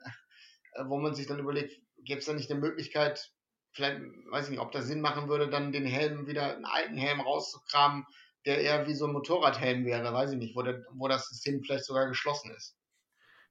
[0.73, 3.31] äh, wo man sich dann überlegt, gäbe es da nicht eine Möglichkeit,
[3.73, 4.01] vielleicht,
[4.31, 7.21] weiß ich nicht, ob das Sinn machen würde, dann den Helm wieder, einen alten Helm
[7.21, 8.05] rauszukramen,
[8.45, 11.61] der eher wie so ein Motorradhelm wäre, weiß ich nicht, wo, der, wo das System
[11.63, 12.75] vielleicht sogar geschlossen ist.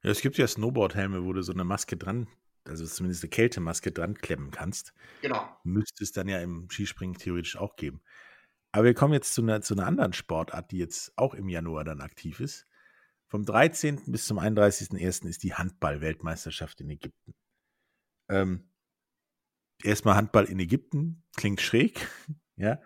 [0.03, 2.27] Ja, es gibt ja Snowboard-Helme, wo du so eine Maske dran,
[2.65, 4.93] also zumindest eine Kältemaske dran klemmen kannst.
[5.21, 5.47] Genau.
[5.63, 8.01] Müsste es dann ja im Skispringen theoretisch auch geben.
[8.71, 11.83] Aber wir kommen jetzt zu einer, zu einer anderen Sportart, die jetzt auch im Januar
[11.83, 12.67] dann aktiv ist.
[13.27, 14.11] Vom 13.
[14.11, 15.27] bis zum 31.01.
[15.27, 17.33] ist die Handball-Weltmeisterschaft in Ägypten.
[18.29, 18.69] Ähm,
[19.83, 22.07] erstmal Handball in Ägypten, klingt schräg,
[22.55, 22.81] ja.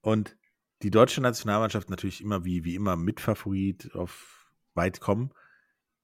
[0.00, 0.36] Und
[0.82, 5.32] die deutsche Nationalmannschaft natürlich immer wie, wie immer Mitfavorit auf weit kommen,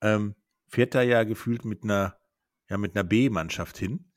[0.02, 0.34] ähm,
[0.68, 2.18] fährt da ja gefühlt mit einer,
[2.68, 4.12] ja, einer B-Mannschaft hin,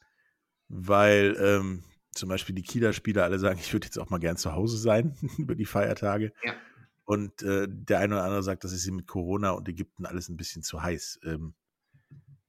[0.68, 4.38] weil ähm, zum Beispiel die Kieler Spieler alle sagen, ich würde jetzt auch mal gern
[4.38, 6.34] zu Hause sein über die Feiertage.
[6.44, 6.54] Ja.
[7.06, 10.38] Und äh, der eine oder andere sagt, das ist mit Corona und Ägypten alles ein
[10.38, 11.20] bisschen zu heiß.
[11.24, 11.56] Ähm,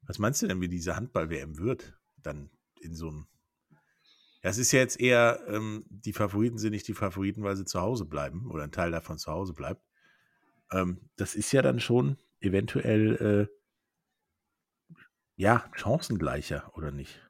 [0.03, 1.97] was meinst du denn, wie diese Handball-WM wird?
[2.23, 3.27] Dann in so einem.
[4.43, 7.65] Ja, es ist ja jetzt eher, ähm, die Favoriten sind nicht die Favoriten, weil sie
[7.65, 9.83] zu Hause bleiben oder ein Teil davon zu Hause bleibt.
[10.73, 17.30] Ähm, das ist ja dann schon eventuell, äh, ja, chancengleicher, oder nicht?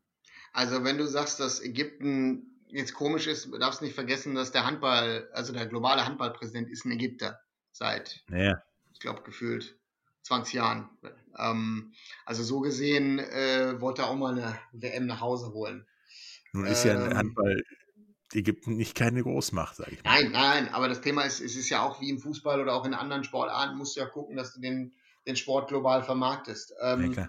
[0.52, 4.66] Also wenn du sagst, dass Ägypten jetzt komisch ist, darfst du nicht vergessen, dass der
[4.66, 7.40] Handball, also der globale Handballpräsident ist ein Ägypter
[7.72, 8.62] seit, ja.
[8.92, 9.76] ich glaube, gefühlt
[10.22, 10.88] 20 Jahren.
[11.38, 11.92] Ähm,
[12.26, 15.86] also so gesehen äh, wollte er auch mal eine WM nach Hause holen.
[16.52, 17.62] Nun ist ähm, ja ein Handball
[18.32, 20.22] Ägypten nicht keine Großmacht, sage ich mal.
[20.22, 22.84] Nein, nein, aber das Thema ist, es ist ja auch wie im Fußball oder auch
[22.84, 24.92] in anderen Sportarten, musst du ja gucken, dass du den,
[25.26, 26.74] den Sport global vermarktest.
[26.80, 27.28] Ähm, ja,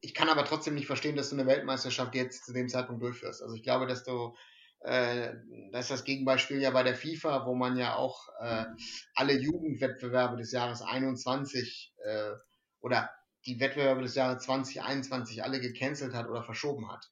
[0.00, 3.42] ich kann aber trotzdem nicht verstehen, dass du eine Weltmeisterschaft jetzt zu dem Zeitpunkt durchführst.
[3.42, 4.34] Also ich glaube, dass du,
[4.80, 5.34] äh,
[5.72, 8.64] das ist das Gegenbeispiel ja bei der FIFA, wo man ja auch äh,
[9.14, 12.32] alle Jugendwettbewerbe des Jahres 21 äh,
[12.80, 13.10] oder
[13.46, 17.10] die Wettbewerbe des Jahres 2021 alle gecancelt hat oder verschoben hat.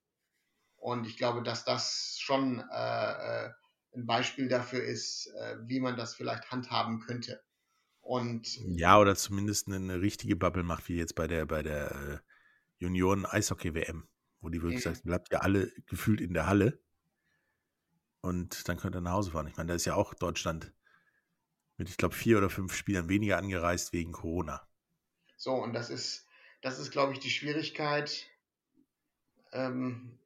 [0.77, 3.51] Und ich glaube, dass das schon äh, äh
[3.95, 7.43] ein Beispiel dafür ist, äh, wie man das vielleicht handhaben könnte.
[8.01, 8.47] Und
[8.77, 12.19] ja, oder zumindest eine richtige Bubble macht, wie jetzt bei der bei der äh,
[12.79, 14.09] Junioren-Eishockey-WM,
[14.41, 14.95] wo die wirklich mhm.
[14.95, 16.81] sagt, bleibt ja alle gefühlt in der Halle
[18.21, 19.47] und dann könnt ihr nach Hause fahren.
[19.47, 20.73] Ich meine, da ist ja auch Deutschland
[21.77, 24.67] mit, ich glaube, vier oder fünf Spielern weniger angereist wegen Corona.
[25.37, 26.27] So, und das ist,
[26.61, 28.27] das ist, glaube ich, die Schwierigkeit
[29.53, 30.19] ähm,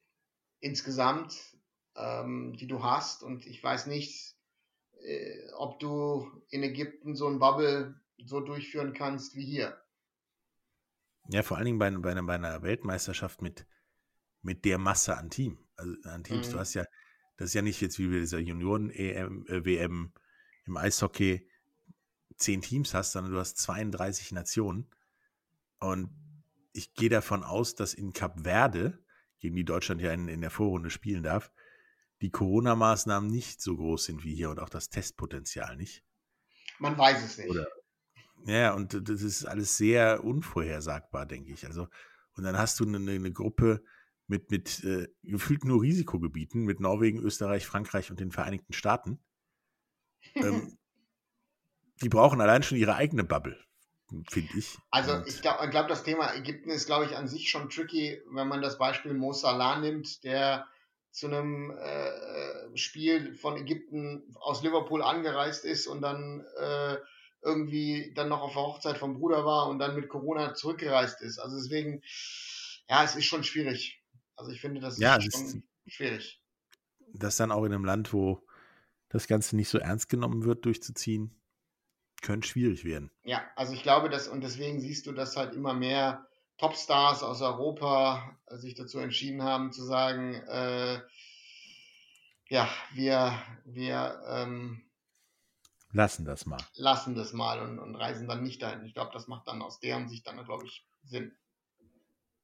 [0.60, 1.38] insgesamt,
[1.94, 3.22] ähm, die du hast.
[3.22, 4.34] Und ich weiß nicht,
[5.02, 9.78] äh, ob du in Ägypten so ein Bubble so durchführen kannst wie hier.
[11.28, 13.66] Ja, vor allen Dingen bei, bei, einer, bei einer Weltmeisterschaft mit,
[14.42, 15.58] mit der Masse an Team.
[15.76, 16.48] Also an Teams.
[16.48, 16.52] Mhm.
[16.52, 16.84] Du hast ja,
[17.36, 20.12] das ist ja nicht jetzt wie bei dieser Junioren-EM, äh, WM
[20.64, 21.48] im Eishockey
[22.36, 24.88] zehn Teams hast, sondern du hast 32 Nationen.
[25.78, 26.10] Und
[26.72, 28.98] ich gehe davon aus, dass in Kap Verde,
[29.38, 31.52] gegen die Deutschland ja in, in der Vorrunde spielen darf,
[32.20, 36.04] die Corona-Maßnahmen nicht so groß sind wie hier und auch das Testpotenzial nicht.
[36.78, 37.50] Man weiß es nicht.
[37.50, 37.66] Oder,
[38.46, 41.66] ja, und das ist alles sehr unvorhersagbar, denke ich.
[41.66, 41.88] Also,
[42.36, 43.82] und dann hast du eine, eine Gruppe
[44.26, 49.20] mit, mit äh, gefühlt nur Risikogebieten, mit Norwegen, Österreich, Frankreich und den Vereinigten Staaten.
[50.34, 50.78] ähm,
[52.02, 53.58] die brauchen allein schon ihre eigene Bubble,
[54.30, 54.78] finde ich.
[54.90, 58.20] Also und ich glaube, glaub, das Thema Ägypten ist, glaube ich, an sich schon tricky,
[58.30, 60.66] wenn man das Beispiel Mo Salah nimmt, der
[61.10, 66.96] zu einem äh, Spiel von Ägypten aus Liverpool angereist ist und dann äh,
[67.42, 71.38] irgendwie dann noch auf der Hochzeit vom Bruder war und dann mit Corona zurückgereist ist.
[71.38, 72.02] Also deswegen,
[72.88, 74.02] ja, es ist schon schwierig.
[74.36, 76.42] Also ich finde, das ja, ist schon ist, schwierig.
[77.14, 78.46] Das dann auch in einem Land, wo
[79.08, 81.34] das Ganze nicht so ernst genommen wird, durchzuziehen,
[82.22, 83.10] könnte schwierig werden.
[83.24, 86.26] Ja, also ich glaube, dass, und deswegen siehst du, dass halt immer mehr
[86.58, 91.00] Topstars aus Europa sich dazu entschieden haben zu sagen, äh,
[92.48, 94.82] ja, wir, wir ähm,
[95.92, 96.60] lassen das mal.
[96.74, 98.84] Lassen das mal und, und reisen dann nicht dahin.
[98.84, 101.36] Ich glaube, das macht dann aus deren Sicht dann, glaube ich, Sinn.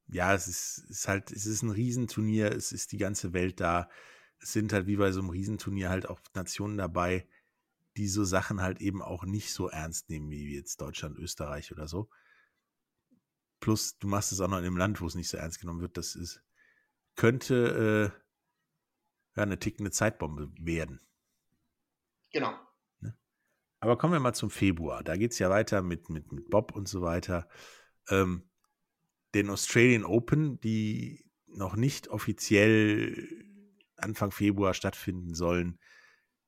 [0.07, 3.91] Ja, es ist, ist halt, es ist ein Riesenturnier, es ist die ganze Welt da.
[4.39, 7.29] Es sind halt wie bei so einem Riesenturnier halt auch Nationen dabei,
[7.97, 11.89] die so Sachen halt eben auch nicht so ernst nehmen wie jetzt Deutschland, Österreich oder
[11.89, 12.09] so.
[13.61, 15.81] Plus, du machst es auch noch in einem Land, wo es nicht so ernst genommen
[15.81, 15.97] wird.
[15.97, 16.43] Das ist,
[17.17, 21.01] könnte äh, ja, eine tickende Zeitbombe werden.
[22.31, 22.55] Genau.
[23.81, 25.05] Aber kommen wir mal zum Februar.
[25.05, 27.49] Da geht es ja weiter mit, mit, mit Bob und so weiter.
[28.09, 28.49] Ähm,
[29.35, 33.29] den Australian Open, die noch nicht offiziell
[33.97, 35.79] Anfang Februar stattfinden sollen,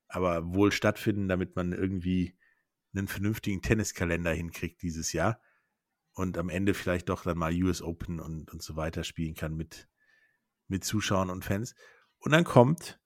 [0.09, 2.37] aber wohl stattfinden, damit man irgendwie
[2.95, 5.41] einen vernünftigen Tenniskalender hinkriegt dieses Jahr
[6.15, 9.57] und am Ende vielleicht doch dann mal US Open und, und so weiter spielen kann
[9.57, 9.89] mit,
[10.67, 11.75] mit Zuschauern und Fans.
[12.19, 13.01] Und dann kommt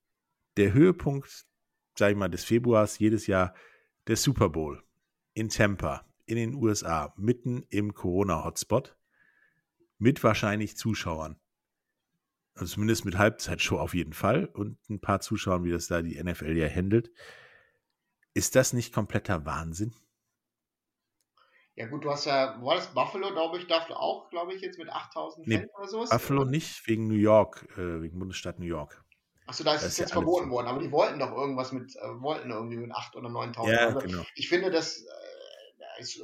[0.56, 1.46] der Höhepunkt,
[1.98, 3.54] sag ich mal, des Februars jedes Jahr,
[4.06, 4.82] der Super Bowl
[5.34, 8.96] in Tampa in den USA, mitten im Corona-Hotspot,
[9.98, 11.38] mit wahrscheinlich Zuschauern.
[12.54, 16.22] Also zumindest mit Halbzeitshow auf jeden Fall und ein paar Zuschauern, wie das da die
[16.22, 17.10] NFL ja handelt.
[18.32, 19.94] Ist das nicht kompletter Wahnsinn?
[21.76, 24.78] Ja gut, du hast ja, war das Buffalo, glaube ich, darf auch, glaube ich, jetzt
[24.78, 26.10] mit 8000 nee, Fans oder sowas?
[26.10, 26.50] Buffalo oder?
[26.50, 29.03] nicht, wegen New York, äh, wegen Bundesstaat New York.
[29.46, 32.20] Achso, da ist es jetzt ja verboten worden, aber die wollten doch irgendwas mit, äh,
[32.20, 33.74] wollten irgendwie mit 8 oder 9000.
[33.74, 34.24] Ja, also, genau.
[34.34, 36.22] Ich finde, das äh, ist,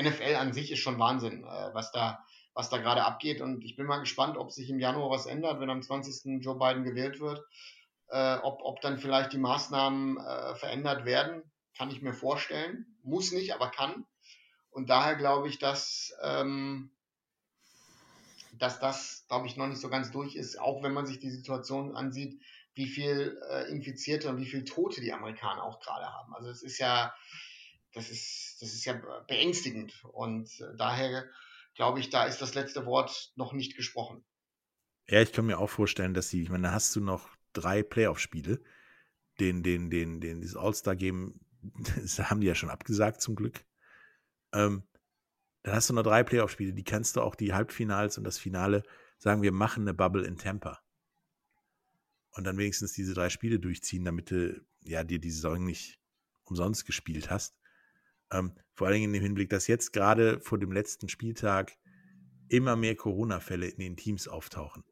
[0.00, 3.76] NFL an sich ist schon Wahnsinn, äh, was da, was da gerade abgeht und ich
[3.76, 6.42] bin mal gespannt, ob sich im Januar was ändert, wenn am 20.
[6.42, 7.44] Joe Biden gewählt wird,
[8.08, 11.42] äh, ob, ob dann vielleicht die Maßnahmen äh, verändert werden,
[11.76, 12.86] kann ich mir vorstellen.
[13.02, 14.06] Muss nicht, aber kann.
[14.70, 16.90] Und daher glaube ich, dass, ähm,
[18.58, 21.30] dass das, glaube ich, noch nicht so ganz durch ist, auch wenn man sich die
[21.30, 22.40] Situation ansieht,
[22.74, 26.34] wie viel äh, Infizierte und wie viel Tote die Amerikaner auch gerade haben.
[26.34, 27.14] Also es ist ja,
[27.92, 30.04] das ist, das ist ja beängstigend.
[30.12, 31.24] Und äh, daher
[31.74, 34.24] glaube ich, da ist das letzte Wort noch nicht gesprochen.
[35.08, 37.82] Ja, ich kann mir auch vorstellen, dass sie, ich meine, da hast du noch drei
[37.82, 38.60] Playoff-Spiele.
[39.40, 41.40] Den, den, den, den, dieses All-Star-Game,
[42.04, 43.64] das haben die ja schon abgesagt zum Glück.
[44.52, 44.82] Ähm,
[45.66, 48.84] dann hast du noch drei Playoff-Spiele, die kannst du auch die Halbfinals und das Finale
[49.18, 50.80] sagen, wir machen eine Bubble in Tampa.
[52.30, 55.98] Und dann wenigstens diese drei Spiele durchziehen, damit du ja dir die Saison nicht
[56.44, 57.58] umsonst gespielt hast.
[58.30, 61.76] Ähm, vor allen Dingen in dem Hinblick, dass jetzt gerade vor dem letzten Spieltag
[62.48, 64.84] immer mehr Corona-Fälle in den Teams auftauchen.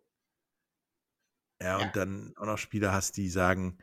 [1.60, 3.78] Ja, ja, und dann auch noch Spieler hast, die sagen,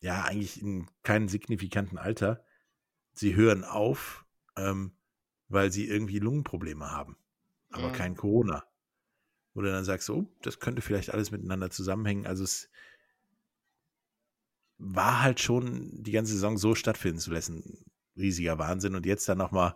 [0.00, 2.44] ja, eigentlich in keinem signifikanten Alter,
[3.12, 4.26] sie hören auf,
[4.56, 4.97] ähm,
[5.48, 7.16] weil sie irgendwie Lungenprobleme haben,
[7.70, 7.92] aber mhm.
[7.92, 8.64] kein Corona.
[9.54, 12.26] Du dann sagst, oh, das könnte vielleicht alles miteinander zusammenhängen.
[12.26, 12.70] Also es
[14.76, 17.84] war halt schon die ganze Saison so stattfinden zu lassen.
[18.16, 18.94] Riesiger Wahnsinn.
[18.94, 19.74] Und jetzt dann nochmal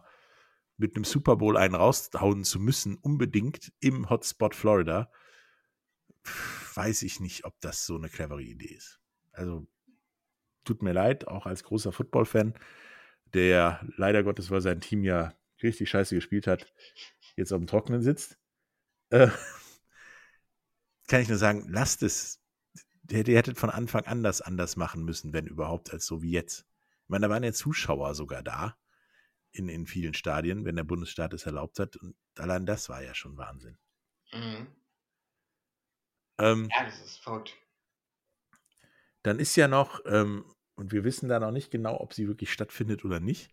[0.76, 5.10] mit einem Super Bowl einen raushauen zu müssen, unbedingt im Hotspot Florida,
[6.74, 9.00] weiß ich nicht, ob das so eine clevere Idee ist.
[9.32, 9.66] Also
[10.64, 12.54] tut mir leid, auch als großer Football-Fan
[13.34, 16.72] der leider Gottes, weil sein Team ja richtig scheiße gespielt hat,
[17.36, 18.38] jetzt auf dem Trockenen sitzt.
[19.10, 19.28] Äh,
[21.08, 22.40] kann ich nur sagen, lasst es.
[23.10, 26.66] Ihr hättet von Anfang an das anders machen müssen, wenn überhaupt, als so wie jetzt.
[27.04, 28.76] Ich meine, da waren ja Zuschauer sogar da
[29.52, 31.96] in, in vielen Stadien, wenn der Bundesstaat es erlaubt hat.
[31.96, 33.76] Und allein das war ja schon Wahnsinn.
[34.32, 34.66] Mhm.
[36.38, 37.56] Ähm, Ja, das ist verrückt.
[39.22, 40.44] dann ist ja noch, ähm,
[40.74, 43.52] und wir wissen da noch nicht genau, ob sie wirklich stattfindet oder nicht,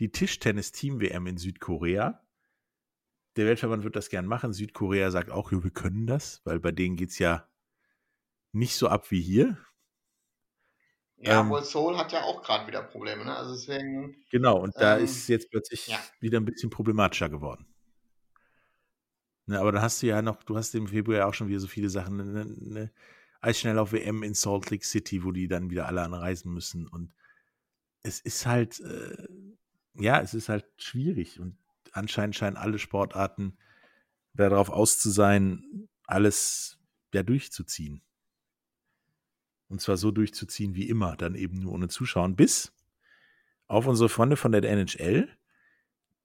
[0.00, 2.22] die Tischtennis-Team-WM in Südkorea.
[3.36, 4.52] Der Weltverband wird das gern machen.
[4.52, 7.46] Südkorea sagt auch, ja, wir können das, weil bei denen geht es ja
[8.52, 9.58] nicht so ab wie hier.
[11.18, 13.36] Ja, Ähm, wohl Seoul hat ja auch gerade wieder Probleme, ne?
[13.36, 15.98] Also deswegen, Genau, und da Ähm, ist es jetzt plötzlich ja.
[16.20, 17.66] wieder ein bisschen problematischer geworden.
[19.46, 21.66] Ne, aber dann hast du ja noch, du hast im Februar auch schon wieder so
[21.66, 22.92] viele Sachen, ne, ne,
[23.40, 26.86] Eisschnelllauf WM in Salt Lake City, wo die dann wieder alle anreisen müssen.
[26.86, 27.12] Und
[28.02, 29.28] es ist halt, äh,
[29.94, 31.40] ja, es ist halt schwierig.
[31.40, 31.56] Und
[31.92, 33.56] anscheinend scheinen alle Sportarten
[34.34, 36.78] darauf aus zu sein, alles
[37.12, 38.02] ja durchzuziehen.
[39.68, 42.72] Und zwar so durchzuziehen wie immer, dann eben nur ohne Zuschauen, bis
[43.66, 45.28] auf unsere Freunde von der NHL,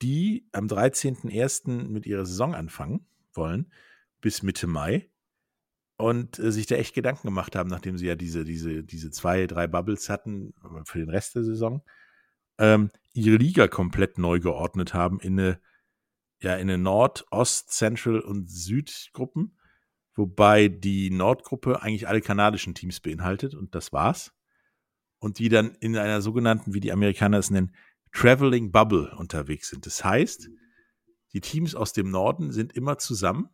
[0.02, 1.88] die am 13.01.
[1.88, 3.72] mit ihrer Saison anfangen wollen,
[4.20, 5.10] bis Mitte Mai.
[5.98, 9.48] Und äh, sich da echt Gedanken gemacht haben, nachdem sie ja diese, diese, diese zwei,
[9.48, 11.84] drei Bubbles hatten äh, für den Rest der Saison,
[12.58, 15.60] ähm, ihre Liga komplett neu geordnet haben in eine,
[16.42, 19.58] ja, in eine Nord-, Ost-, Central- und Südgruppen,
[20.16, 24.34] wobei die Nordgruppe eigentlich alle kanadischen Teams beinhaltet und das war's.
[25.20, 27.74] Und die dann in einer sogenannten, wie die Amerikaner es nennen,
[28.12, 29.86] Traveling Bubble unterwegs sind.
[29.86, 30.50] Das heißt,
[31.34, 33.50] die Teams aus dem Norden sind immer zusammen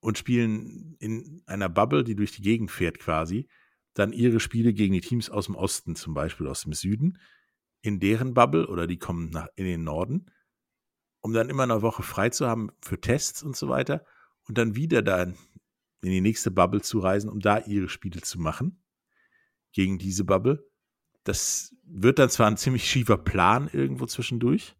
[0.00, 3.48] und spielen in einer Bubble, die durch die Gegend fährt quasi,
[3.94, 7.18] dann ihre Spiele gegen die Teams aus dem Osten, zum Beispiel aus dem Süden,
[7.82, 10.30] in deren Bubble oder die kommen nach, in den Norden,
[11.20, 14.04] um dann immer eine Woche frei zu haben für Tests und so weiter
[14.48, 15.36] und dann wieder dann
[16.00, 18.82] in die nächste Bubble zu reisen, um da ihre Spiele zu machen
[19.72, 20.64] gegen diese Bubble.
[21.24, 24.76] Das wird dann zwar ein ziemlich schiefer Plan irgendwo zwischendurch,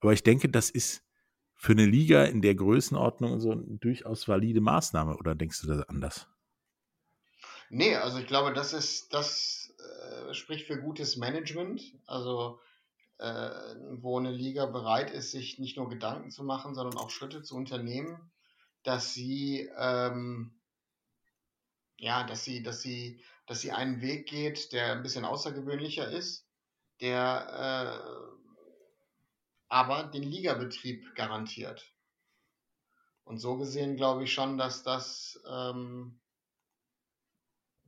[0.00, 1.04] aber ich denke, das ist
[1.54, 5.16] für eine Liga in der Größenordnung so eine durchaus valide Maßnahme.
[5.18, 6.26] Oder denkst du das anders?
[7.68, 9.59] nee, also ich glaube, das ist, das
[9.90, 11.82] äh, spricht für gutes Management.
[12.06, 12.60] Also,
[13.18, 13.50] äh,
[13.98, 17.54] wo eine Liga bereit ist, sich nicht nur Gedanken zu machen, sondern auch Schritte zu
[17.54, 18.30] unternehmen,
[18.82, 20.54] dass sie, ähm,
[21.98, 26.46] ja, dass sie, dass sie, dass sie einen Weg geht, der ein bisschen außergewöhnlicher ist,
[27.00, 28.40] der äh,
[29.68, 31.86] aber den Ligabetrieb garantiert.
[33.24, 36.18] Und so gesehen glaube ich schon, dass das ähm,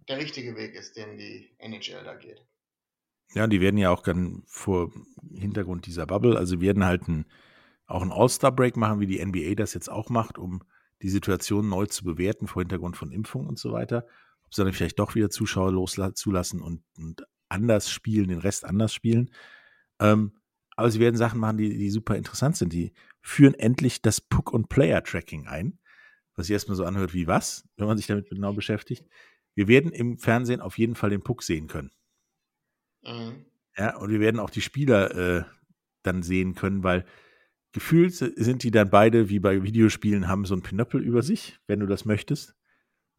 [0.09, 2.45] der richtige Weg ist, den die NHL da geht.
[3.35, 4.93] Ja, die werden ja auch dann vor
[5.33, 7.25] Hintergrund dieser Bubble, also werden halt ein,
[7.87, 10.63] auch einen All-Star-Break machen, wie die NBA das jetzt auch macht, um
[11.03, 14.07] die Situation neu zu bewerten vor Hintergrund von Impfung und so weiter.
[14.45, 18.93] Ob sie dann vielleicht doch wieder Zuschauer loszulassen und, und anders spielen, den Rest anders
[18.93, 19.31] spielen.
[19.99, 20.33] Ähm,
[20.77, 22.73] aber sie werden Sachen machen, die, die super interessant sind.
[22.73, 25.79] Die führen endlich das Puck- und Player-Tracking ein,
[26.35, 29.05] was sich erstmal so anhört wie was, wenn man sich damit genau beschäftigt.
[29.55, 31.91] Wir werden im Fernsehen auf jeden Fall den Puck sehen können.
[33.03, 33.45] Mhm.
[33.77, 35.45] Ja, und wir werden auch die Spieler äh,
[36.03, 37.05] dann sehen können, weil
[37.73, 41.81] gefühlt sind die dann beide, wie bei Videospielen, haben so ein Pinöppel über sich, wenn
[41.81, 42.55] du das möchtest,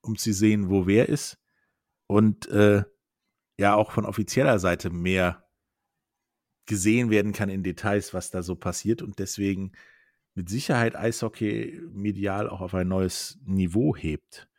[0.01, 1.39] um zu sehen, wo wer ist.
[2.07, 2.83] Und äh,
[3.57, 5.47] ja, auch von offizieller Seite mehr
[6.65, 9.73] gesehen werden kann in Details, was da so passiert und deswegen
[10.33, 14.49] mit Sicherheit Eishockey medial auch auf ein neues Niveau hebt.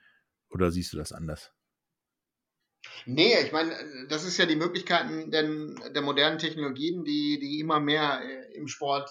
[0.51, 1.54] Oder siehst du das anders?
[3.07, 3.77] Nee, ich meine,
[4.09, 8.69] das ist ja die Möglichkeiten denn, der modernen Technologien, die, die immer mehr äh, im
[8.69, 9.11] Sport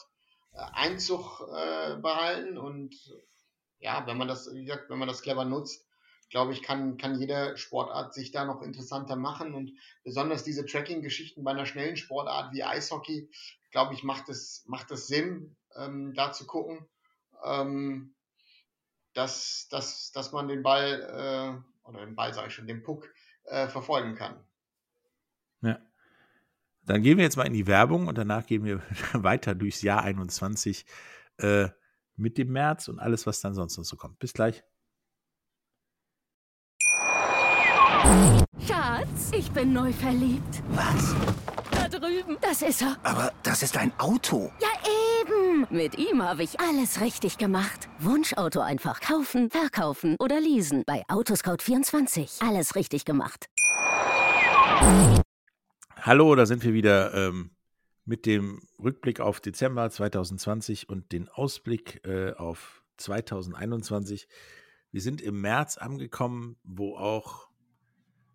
[0.54, 2.58] äh, Einzug äh, behalten.
[2.58, 2.96] Und
[3.80, 5.86] ja, wenn man das, wie gesagt, wenn man das clever nutzt,
[6.30, 9.54] glaube ich, kann, kann jede Sportart sich da noch interessanter machen.
[9.54, 9.72] Und
[10.04, 13.30] besonders diese Tracking-Geschichten bei einer schnellen Sportart wie Eishockey,
[13.72, 16.88] glaube ich, macht es, macht es Sinn, ähm, da zu gucken,
[17.44, 18.16] ähm,
[19.14, 23.14] dass, dass, dass man den Ball, äh, oder den Ball sage ich schon, den Puck,
[23.46, 24.36] äh, verfolgen kann.
[25.62, 25.80] Ja.
[26.86, 28.82] Dann gehen wir jetzt mal in die Werbung und danach gehen wir
[29.14, 30.86] weiter durchs Jahr 21
[31.38, 31.70] äh,
[32.16, 34.20] mit dem März und alles, was dann sonst noch so kommt.
[34.20, 34.64] Bis gleich.
[38.68, 40.62] Schatz, ich bin neu verliebt.
[40.70, 41.16] Was?
[41.72, 42.38] Da drüben.
[42.42, 42.98] Das ist er.
[43.04, 44.52] Aber das ist ein Auto.
[44.60, 44.68] Ja,
[45.24, 45.68] eben.
[45.70, 47.90] Mit ihm habe ich alles richtig gemacht.
[48.00, 50.84] Wunschauto einfach kaufen, verkaufen oder leasen.
[50.86, 52.48] Bei Autoscout24.
[52.48, 53.50] Alles richtig gemacht.
[56.02, 57.14] Hallo, da sind wir wieder.
[57.14, 57.52] Ähm,
[58.06, 64.28] mit dem Rückblick auf Dezember 2020 und den Ausblick äh, auf 2021.
[64.92, 67.48] Wir sind im März angekommen, wo auch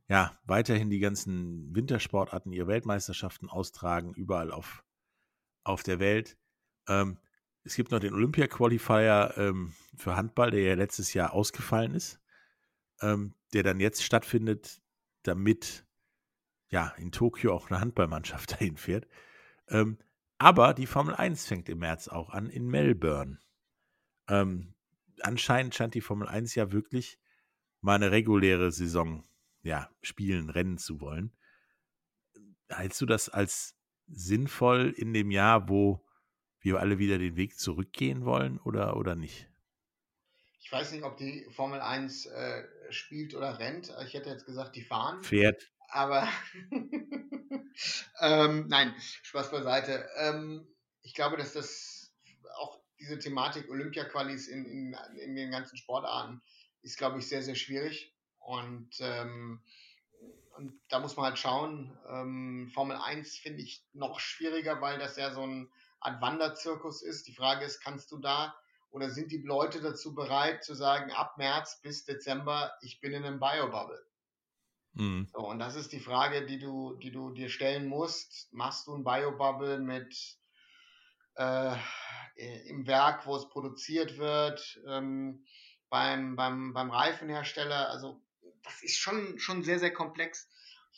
[0.08, 4.82] ja weiterhin die ganzen Wintersportarten ihre Weltmeisterschaften austragen, überall auf,
[5.64, 6.38] auf der Welt.
[6.88, 7.18] Ähm,
[7.64, 12.20] es gibt noch den Olympia-Qualifier ähm, für Handball, der ja letztes Jahr ausgefallen ist,
[13.02, 14.80] ähm, der dann jetzt stattfindet,
[15.22, 15.84] damit
[16.70, 19.06] ja in Tokio auch eine Handballmannschaft dahin fährt.
[19.68, 19.98] Ähm,
[20.38, 23.38] aber die Formel 1 fängt im März auch an in Melbourne.
[24.28, 24.74] Ähm,
[25.20, 27.18] anscheinend scheint die Formel 1 ja wirklich
[27.80, 29.24] mal eine reguläre Saison
[29.62, 31.32] ja, spielen, rennen zu wollen.
[32.68, 33.76] Hältst du das als
[34.06, 36.04] sinnvoll in dem Jahr, wo
[36.60, 39.48] wir alle wieder den Weg zurückgehen wollen oder, oder nicht?
[40.60, 43.94] Ich weiß nicht, ob die Formel 1 äh, spielt oder rennt.
[44.06, 45.22] Ich hätte jetzt gesagt, die fahren.
[45.22, 45.70] Fährt.
[45.88, 46.28] Aber
[48.20, 50.06] ähm, nein, Spaß beiseite.
[50.16, 50.66] Ähm,
[51.02, 52.12] ich glaube, dass das
[52.56, 56.42] auch diese Thematik Olympia-Qualis in, in, in den ganzen Sportarten
[56.82, 58.14] ist, glaube ich, sehr, sehr schwierig.
[58.38, 59.62] Und, ähm,
[60.56, 61.96] und da muss man halt schauen.
[62.08, 67.26] Ähm, Formel 1 finde ich noch schwieriger, weil das ja so ein Art Wanderzirkus ist.
[67.26, 68.54] Die Frage ist, kannst du da
[68.90, 73.24] oder sind die Leute dazu bereit zu sagen, ab März bis Dezember, ich bin in
[73.24, 74.04] einem Biobubble?
[74.94, 75.28] Mhm.
[75.32, 78.52] So, und das ist die Frage, die du, die du dir stellen musst.
[78.52, 80.38] Machst du ein Biobubble mit
[81.36, 81.76] äh,
[82.68, 85.44] im Werk, wo es produziert wird, ähm,
[85.90, 87.90] beim, beim, beim Reifenhersteller?
[87.90, 88.22] Also,
[88.62, 90.48] das ist schon, schon sehr, sehr komplex.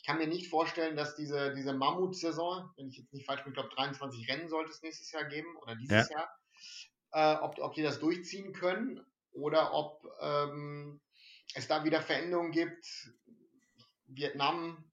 [0.01, 3.53] Ich kann mir nicht vorstellen, dass diese, diese Mammut-Saison, wenn ich jetzt nicht falsch bin,
[3.53, 6.17] ich glaube 23 Rennen sollte es nächstes Jahr geben oder dieses ja.
[7.11, 10.99] Jahr, äh, ob, ob die das durchziehen können oder ob ähm,
[11.53, 13.13] es da wieder Veränderungen gibt.
[14.07, 14.91] Vietnam,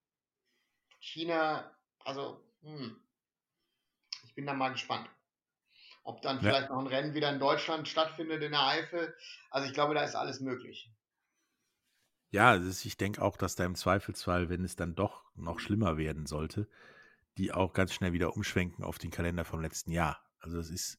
[1.00, 3.02] China, also hm,
[4.24, 5.08] ich bin da mal gespannt.
[6.04, 6.74] Ob dann vielleicht ja.
[6.74, 9.16] noch ein Rennen wieder in Deutschland stattfindet in der Eifel.
[9.50, 10.90] Also ich glaube, da ist alles möglich.
[12.30, 15.96] Ja, ist, ich denke auch, dass da im Zweifelsfall, wenn es dann doch noch schlimmer
[15.96, 16.68] werden sollte,
[17.38, 20.20] die auch ganz schnell wieder umschwenken auf den Kalender vom letzten Jahr.
[20.40, 20.98] Also es ist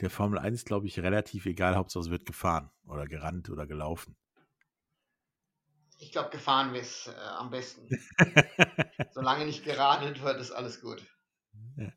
[0.00, 4.16] der Formel 1, glaube ich, relativ egal, Hauptsache es wird gefahren oder gerannt oder gelaufen.
[5.98, 7.88] Ich glaube, gefahren wäre es äh, am besten.
[9.12, 11.02] Solange nicht geradelt wird, ist alles gut.
[11.76, 11.92] Ja.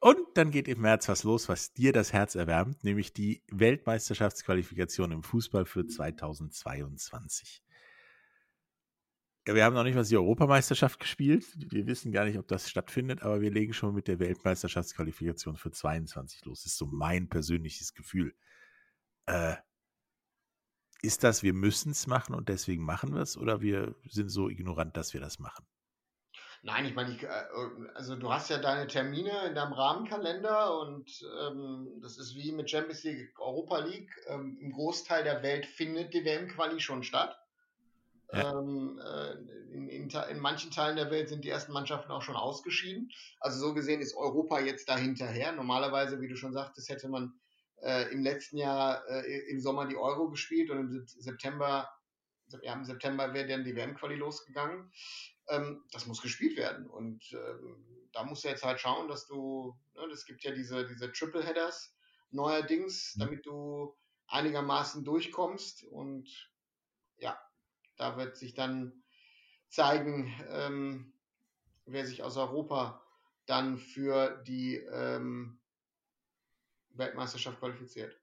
[0.00, 5.12] Und dann geht im März was los, was dir das Herz erwärmt, nämlich die Weltmeisterschaftsqualifikation
[5.12, 7.63] im Fußball für 2022.
[9.46, 11.44] Wir haben noch nicht mal die Europameisterschaft gespielt.
[11.56, 15.70] Wir wissen gar nicht, ob das stattfindet, aber wir legen schon mit der Weltmeisterschaftsqualifikation für
[15.70, 16.62] 22 los.
[16.62, 18.34] Das ist so mein persönliches Gefühl.
[19.26, 19.56] Äh,
[21.02, 24.48] ist das, wir müssen es machen und deswegen machen wir es oder wir sind so
[24.48, 25.66] ignorant, dass wir das machen?
[26.62, 27.28] Nein, ich meine, ich, äh,
[27.94, 31.10] also du hast ja deine Termine in deinem Rahmenkalender und
[31.42, 34.10] ähm, das ist wie mit Champions League, Europa League.
[34.28, 37.38] Ähm, Im Großteil der Welt findet die WM-Quali schon statt.
[38.34, 39.32] Ähm, äh,
[39.74, 43.10] in, in, in, manchen Teilen der Welt sind die ersten Mannschaften auch schon ausgeschieden.
[43.40, 45.52] Also so gesehen ist Europa jetzt dahinterher.
[45.52, 47.38] Normalerweise, wie du schon sagtest, hätte man
[47.82, 51.88] äh, im letzten Jahr äh, im Sommer die Euro gespielt und im September,
[52.62, 54.90] ja, im September wäre dann die WM-Quali losgegangen.
[55.48, 56.88] Ähm, das muss gespielt werden.
[56.88, 60.86] Und ähm, da musst du jetzt halt schauen, dass du, ne, es gibt ja diese,
[60.86, 61.94] diese Triple-Headers
[62.30, 63.20] neuerdings, mhm.
[63.20, 63.94] damit du
[64.28, 66.28] einigermaßen durchkommst und
[67.18, 67.38] ja,
[67.96, 69.04] da wird sich dann
[69.68, 71.12] zeigen, ähm,
[71.86, 73.02] wer sich aus Europa
[73.46, 75.60] dann für die ähm,
[76.90, 78.18] Weltmeisterschaft qualifiziert.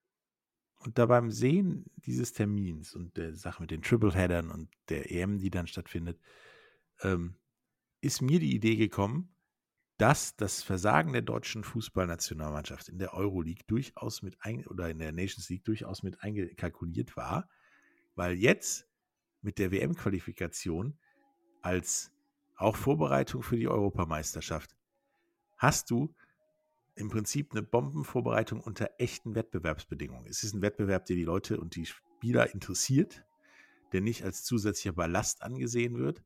[0.77, 5.37] Und da beim Sehen dieses Termins und der Sache mit den Tripleheadern und der EM,
[5.37, 6.19] die dann stattfindet,
[7.01, 7.35] ähm,
[8.01, 9.35] ist mir die Idee gekommen,
[9.97, 15.11] dass das Versagen der deutschen Fußballnationalmannschaft in der Euroleague durchaus mit ein, oder in der
[15.11, 17.47] Nations League durchaus mit eingekalkuliert war,
[18.15, 18.90] weil jetzt
[19.41, 20.97] mit der WM-Qualifikation
[21.61, 22.11] als
[22.55, 24.75] auch Vorbereitung für die Europameisterschaft
[25.57, 26.13] hast du
[26.95, 30.27] im Prinzip eine Bombenvorbereitung unter echten Wettbewerbsbedingungen.
[30.27, 33.23] Es ist ein Wettbewerb, der die Leute und die Spieler interessiert,
[33.91, 36.23] der nicht als zusätzlicher Ballast angesehen wird,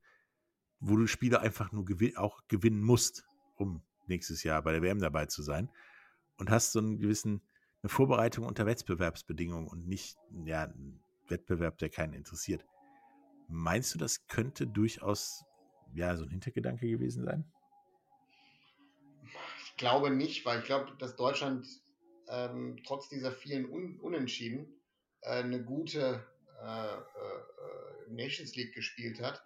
[0.79, 4.99] wo du Spieler einfach nur gewin auch gewinnen musst, um nächstes Jahr bei der WM
[4.99, 5.69] dabei zu sein.
[6.37, 7.41] Und hast so einen gewissen,
[7.81, 12.65] eine Vorbereitung unter Wettbewerbsbedingungen und nicht ja, einen Wettbewerb, der keinen interessiert.
[13.47, 15.43] Meinst du, das könnte durchaus
[15.93, 17.45] ja so ein Hintergedanke gewesen sein?
[19.65, 21.67] Ich glaube nicht, weil ich glaube, dass Deutschland
[22.27, 24.67] ähm, trotz dieser vielen Un Unentschieden
[25.21, 26.25] äh, eine gute
[26.61, 29.43] äh, äh, Nations League gespielt hat,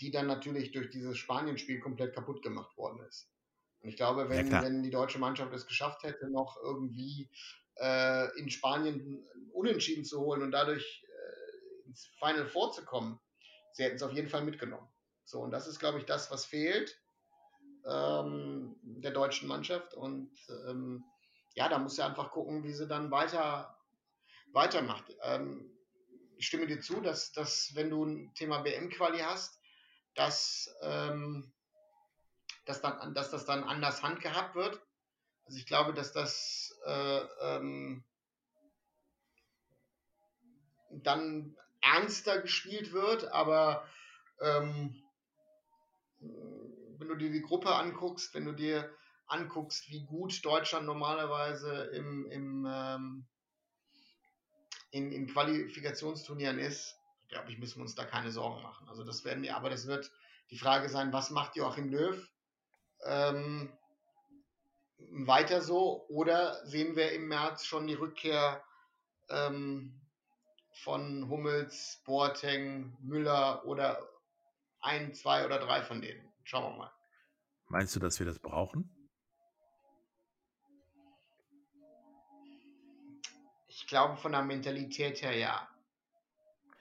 [0.00, 3.30] die dann natürlich durch dieses Spanien-Spiel komplett kaputt gemacht worden ist.
[3.80, 7.30] Und ich glaube, wenn, ja, wenn die deutsche Mannschaft es geschafft hätte, noch irgendwie
[7.76, 13.18] äh, in Spanien unentschieden zu holen und dadurch äh, ins Final vorzukommen,
[13.74, 14.88] sie hätten es auf jeden Fall mitgenommen.
[15.24, 16.98] So, und das ist, glaube ich, das, was fehlt
[17.86, 19.94] ähm, der deutschen Mannschaft.
[19.94, 20.30] Und
[20.68, 21.04] ähm,
[21.54, 23.76] ja, da muss sie einfach gucken, wie sie dann weiter
[24.52, 25.04] weitermacht.
[25.22, 25.70] Ähm,
[26.36, 29.60] ich stimme dir zu, dass, dass wenn du ein Thema BM-Quali hast,
[30.14, 31.52] dass, ähm,
[32.64, 34.80] dass, dann, dass das dann anders handgehabt wird.
[35.46, 38.04] Also ich glaube, dass das äh, ähm,
[40.90, 43.86] dann ernster gespielt wird, aber
[44.40, 45.02] ähm,
[46.18, 48.90] wenn du dir die Gruppe anguckst, wenn du dir
[49.26, 53.26] anguckst, wie gut Deutschland normalerweise im, im ähm,
[54.90, 56.96] in, in Qualifikationsturnieren ist,
[57.28, 58.88] glaube ich, müssen wir uns da keine Sorgen machen.
[58.88, 60.12] Also das werden wir, aber das wird
[60.50, 62.30] die Frage sein, was macht Joachim Löw
[63.04, 63.76] ähm,
[65.10, 66.06] weiter so?
[66.08, 68.62] Oder sehen wir im März schon die Rückkehr
[69.28, 70.00] ähm,
[70.74, 73.98] von Hummels, Boateng, Müller oder
[74.80, 76.32] ein, zwei oder drei von denen?
[76.42, 76.92] Schauen wir mal.
[77.68, 78.90] Meinst du, dass wir das brauchen?
[83.68, 85.68] Ich glaube von der Mentalität her ja.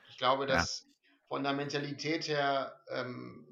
[0.10, 0.92] Ich glaube, dass ja.
[1.28, 3.48] von der Mentalität her, ähm,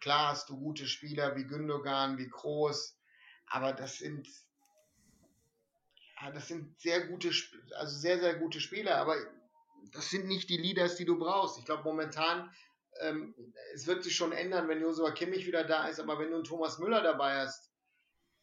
[0.00, 2.98] klar hast du gute Spieler wie Gündogan, wie Kroos,
[3.48, 4.28] aber das sind
[6.20, 7.30] ja, das sind sehr gute,
[7.76, 9.16] also sehr, sehr gute Spieler, aber
[9.92, 11.58] das sind nicht die Leaders, die du brauchst.
[11.58, 12.50] Ich glaube, momentan,
[13.00, 13.34] ähm,
[13.74, 16.44] es wird sich schon ändern, wenn Josua Kimmich wieder da ist, aber wenn du einen
[16.44, 17.70] Thomas Müller dabei hast,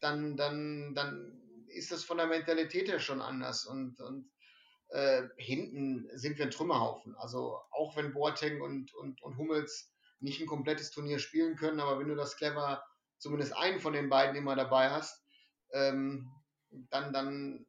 [0.00, 3.64] dann, dann, dann ist das von der Mentalität her schon anders.
[3.66, 4.30] Und, und
[4.88, 7.16] äh, hinten sind wir ein Trümmerhaufen.
[7.16, 11.98] Also auch wenn Boateng und, und, und Hummels nicht ein komplettes Turnier spielen können, aber
[11.98, 12.84] wenn du das clever
[13.18, 15.24] zumindest einen von den beiden immer dabei hast,
[15.72, 16.30] ähm,
[16.90, 17.66] dann, dann,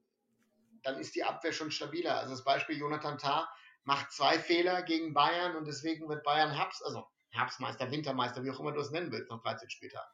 [0.83, 2.19] dann ist die Abwehr schon stabiler.
[2.19, 3.47] Also das Beispiel Jonathan Tah
[3.85, 8.59] macht zwei Fehler gegen Bayern und deswegen wird Bayern Herbst, also Herbstmeister, Wintermeister, wie auch
[8.59, 10.05] immer du es nennen willst, noch 13 später.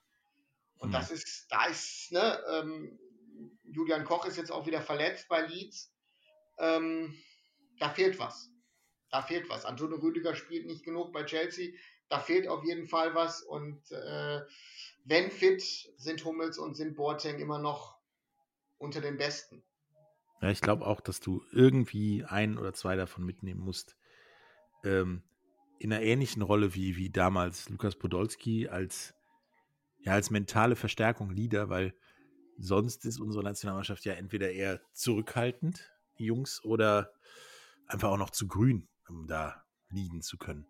[0.78, 0.94] Und mhm.
[0.94, 3.00] das ist, da ist, ne, ähm,
[3.64, 5.92] Julian Koch ist jetzt auch wieder verletzt bei Leeds
[6.62, 7.18] ähm,
[7.80, 8.50] da fehlt was.
[9.10, 9.66] Da fehlt was.
[9.66, 11.74] Antonio Rüdiger spielt nicht genug bei Chelsea.
[12.08, 13.42] Da fehlt auf jeden Fall was.
[13.42, 14.42] Und äh,
[15.04, 15.62] wenn fit,
[15.98, 17.98] sind Hummels und sind Boateng immer noch
[18.78, 19.66] unter den Besten.
[20.42, 23.96] Ja, ich glaube auch, dass du irgendwie ein oder zwei davon mitnehmen musst.
[24.84, 25.24] Ähm,
[25.78, 29.14] in einer ähnlichen Rolle wie, wie damals Lukas Podolski als,
[30.00, 31.94] ja, als mentale Verstärkung Leader, weil
[32.58, 37.14] sonst ist unsere Nationalmannschaft ja entweder eher zurückhaltend die Jungs, oder
[37.88, 40.68] einfach auch noch zu grün, um da liegen zu können.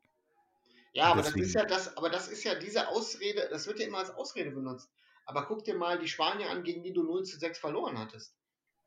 [0.94, 3.88] Ja, aber das ist ja das, aber das ist ja diese Ausrede, das wird ja
[3.88, 4.90] immer als Ausrede benutzt.
[5.26, 8.36] Aber guck dir mal die Spanier an, gegen die du 0 zu 6 verloren hattest.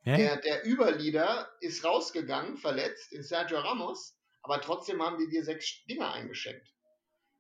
[0.05, 0.17] Ja?
[0.17, 5.85] Der, der Überleader ist rausgegangen, verletzt, in Sergio Ramos, aber trotzdem haben die dir sechs
[5.87, 6.75] Dinger eingeschenkt.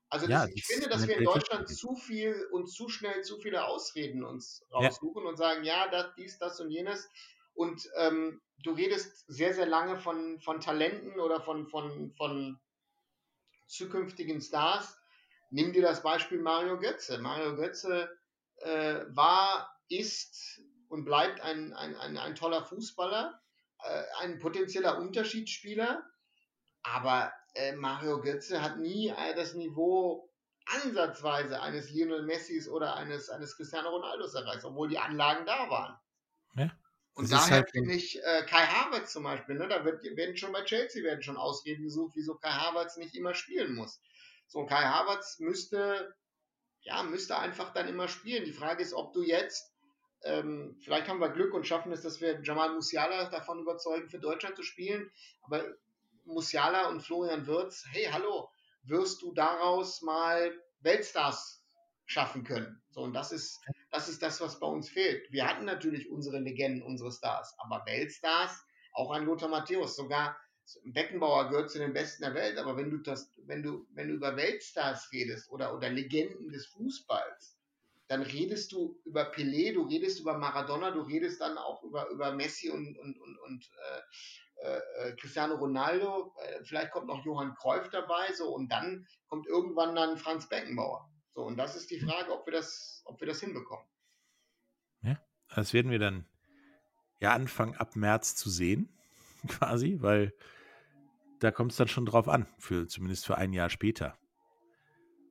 [0.08, 3.38] Also ja, das, ich finde, dass wir in Deutschland zu viel und zu schnell zu
[3.38, 5.28] viele Ausreden uns raussuchen ja.
[5.28, 7.08] und sagen, ja, das, dies, das und jenes.
[7.54, 12.60] Und ähm, du redest sehr, sehr lange von, von Talenten oder von, von, von
[13.66, 14.96] zukünftigen Stars.
[15.50, 17.18] Nimm dir das Beispiel Mario Götze.
[17.18, 18.08] Mario Götze
[18.58, 20.60] äh, war, ist
[20.94, 23.42] und bleibt ein, ein, ein, ein toller Fußballer,
[23.82, 26.04] äh, ein potenzieller Unterschiedsspieler,
[26.84, 30.30] aber äh, Mario Götze hat nie äh, das Niveau
[30.66, 35.98] ansatzweise eines Lionel Messis oder eines, eines Cristiano Ronaldos erreicht, obwohl die Anlagen da waren.
[36.54, 36.70] Ja.
[37.14, 40.52] Und daher halt finde ich äh, Kai Havertz zum Beispiel, ne, da wird, werden schon
[40.52, 44.00] bei Chelsea werden schon Ausreden gesucht, wieso Kai Havertz nicht immer spielen muss.
[44.46, 46.14] So, Kai Havertz müsste,
[46.82, 48.44] ja, müsste einfach dann immer spielen.
[48.44, 49.73] Die Frage ist, ob du jetzt,
[50.24, 54.18] ähm, vielleicht haben wir Glück und schaffen es, dass wir Jamal Musiala davon überzeugen, für
[54.18, 55.10] Deutschland zu spielen,
[55.42, 55.64] aber
[56.24, 58.50] Musiala und Florian Wirtz, hey, hallo,
[58.84, 61.62] wirst du daraus mal Weltstars
[62.06, 62.82] schaffen können.
[62.90, 63.60] So, und das ist,
[63.90, 65.30] das ist das, was bei uns fehlt.
[65.30, 70.36] Wir hatten natürlich unsere Legenden, unsere Stars, aber Weltstars, auch ein Lothar Matthäus, sogar
[70.84, 74.14] Beckenbauer gehört zu den Besten der Welt, aber wenn du das, wenn du, wenn du
[74.14, 77.53] über Weltstars redest oder, oder Legenden des Fußballs,
[78.14, 82.32] dann redest du über Pelé, du redest über Maradona, du redest dann auch über, über
[82.32, 83.70] Messi und, und, und, und
[84.62, 89.48] äh, äh, Cristiano Ronaldo, äh, vielleicht kommt noch Johann Cruyff dabei, so, und dann kommt
[89.48, 91.10] irgendwann dann Franz Beckenbauer.
[91.34, 93.84] So, und das ist die Frage, ob wir das, ob wir das hinbekommen.
[95.02, 95.18] Ja,
[95.52, 96.24] das werden wir dann
[97.18, 98.96] ja anfangen ab März zu sehen,
[99.48, 100.32] quasi, weil
[101.40, 104.16] da kommt es dann schon drauf an, für, zumindest für ein Jahr später.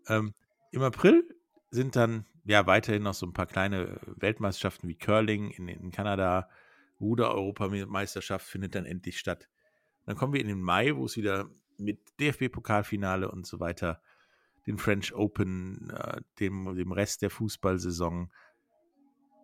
[0.07, 0.33] Ähm,
[0.71, 1.23] Im April
[1.71, 6.49] sind dann ja, weiterhin noch so ein paar kleine Weltmeisterschaften wie Curling in, in Kanada,
[6.99, 9.49] Ruder-Europameisterschaft findet dann endlich statt.
[10.05, 14.01] Dann kommen wir in den Mai, wo es wieder mit DFB-Pokalfinale und so weiter,
[14.65, 18.31] den French Open, äh, dem, dem Rest der Fußballsaison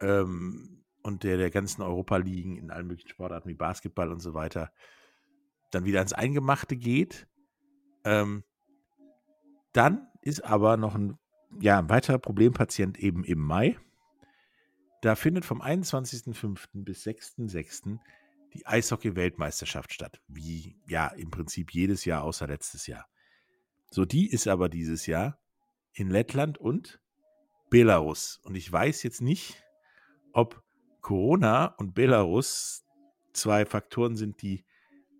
[0.02, 4.72] ähm, und der, der ganzen Europa-Ligen in allen möglichen Sportarten wie Basketball und so weiter,
[5.72, 7.28] dann wieder ans Eingemachte geht.
[8.04, 8.44] Ähm,
[9.74, 11.18] dann ist aber noch ein,
[11.60, 13.78] ja, ein weiterer Problempatient eben im Mai.
[15.02, 16.84] Da findet vom 21.05.
[16.84, 18.00] bis 6.06.
[18.54, 20.22] die Eishockey-Weltmeisterschaft statt.
[20.28, 23.08] Wie ja im Prinzip jedes Jahr außer letztes Jahr.
[23.90, 25.40] So, die ist aber dieses Jahr
[25.94, 27.02] in Lettland und
[27.70, 28.40] Belarus.
[28.44, 29.64] Und ich weiß jetzt nicht,
[30.34, 30.64] ob
[31.02, 32.86] Corona und Belarus
[33.34, 34.66] zwei Faktoren sind, die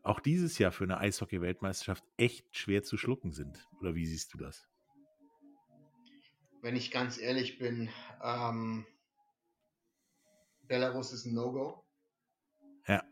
[0.04, 3.68] auch dieses Jahr für eine Eishockey-Weltmeisterschaft echt schwer zu schlucken sind.
[3.80, 4.69] Oder wie siehst du das?
[6.62, 7.90] Wenn ich ganz ehrlich bin,
[8.22, 8.86] ähm,
[10.62, 11.84] Belarus ist ein No-Go.
[12.88, 13.04] Ja.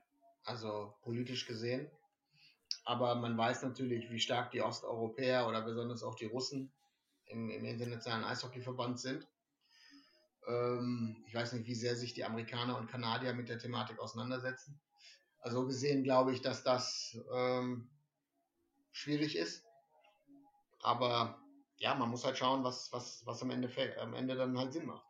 [0.44, 1.90] Also politisch gesehen.
[2.84, 6.72] Aber man weiß natürlich, wie stark die Osteuropäer oder besonders auch die Russen
[7.26, 9.28] im, im internationalen Eishockeyverband sind.
[10.48, 14.80] Ähm, ich weiß nicht, wie sehr sich die Amerikaner und Kanadier mit der Thematik auseinandersetzen.
[15.40, 17.90] Also gesehen glaube ich, dass das ähm,
[18.92, 19.66] schwierig ist.
[20.80, 21.42] Aber
[21.78, 23.70] ja, man muss halt schauen, was, was, was am, Ende,
[24.00, 25.06] am Ende dann halt Sinn macht.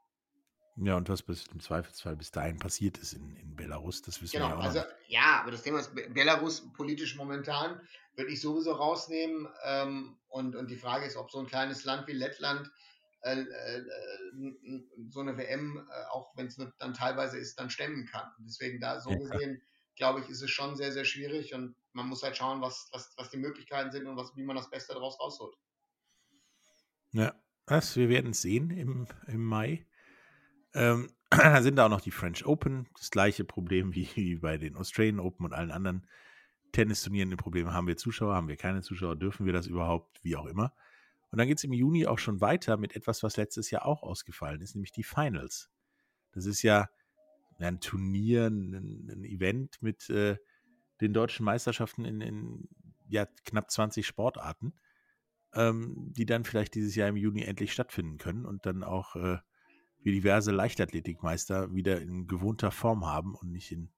[0.78, 4.34] Ja, und was bis, im Zweifelsfall bis dahin passiert ist in, in Belarus, das wissen
[4.34, 4.64] genau, wir ja auch.
[4.64, 4.88] Also, noch.
[5.08, 7.82] ja, aber das Thema ist Belarus politisch momentan,
[8.16, 9.48] würde ich sowieso rausnehmen.
[9.64, 12.70] Ähm, und, und die Frage ist, ob so ein kleines Land wie Lettland
[13.22, 13.84] äh, äh,
[15.10, 18.30] so eine WM, äh, auch wenn es dann teilweise ist, dann stemmen kann.
[18.40, 19.18] Deswegen da so ja.
[19.18, 19.62] gesehen
[19.98, 23.14] glaube ich, ist es schon sehr, sehr schwierig und man muss halt schauen, was, was,
[23.18, 25.58] was die Möglichkeiten sind und was, wie man das Beste daraus rausholt.
[27.18, 27.34] Ja,
[27.66, 29.88] das, wir werden es sehen im, im Mai.
[30.76, 34.76] Ähm, da sind da auch noch die French Open, das gleiche Problem wie bei den
[34.76, 36.08] Australian Open und allen anderen
[36.74, 37.32] Tennisturnieren.
[37.32, 40.46] Die Probleme haben wir Zuschauer, haben wir keine Zuschauer, dürfen wir das überhaupt, wie auch
[40.46, 40.76] immer.
[41.32, 44.04] Und dann geht es im Juni auch schon weiter mit etwas, was letztes Jahr auch
[44.04, 45.72] ausgefallen ist, nämlich die Finals.
[46.34, 46.88] Das ist ja
[47.58, 50.38] ein Turnier, ein, ein Event mit äh,
[51.02, 52.70] den deutschen Meisterschaften in, in
[53.10, 54.74] ja, knapp 20 Sportarten,
[55.54, 59.38] ähm, die dann vielleicht dieses Jahr im Juni endlich stattfinden können und dann auch äh,
[60.04, 63.90] wir diverse Leichtathletikmeister wieder in gewohnter Form haben und nicht in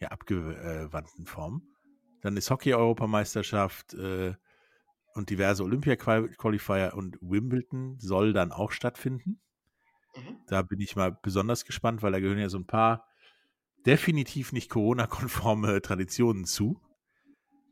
[0.00, 1.62] ja, abgewandten Form.
[2.20, 4.34] Dann ist Hockey-Europameisterschaft äh,
[5.14, 9.40] und diverse Olympia-Qualifier und Wimbledon soll dann auch stattfinden.
[10.16, 10.38] Mhm.
[10.46, 13.06] Da bin ich mal besonders gespannt, weil da gehören ja so ein paar
[13.86, 16.80] definitiv nicht Corona-konforme Traditionen zu,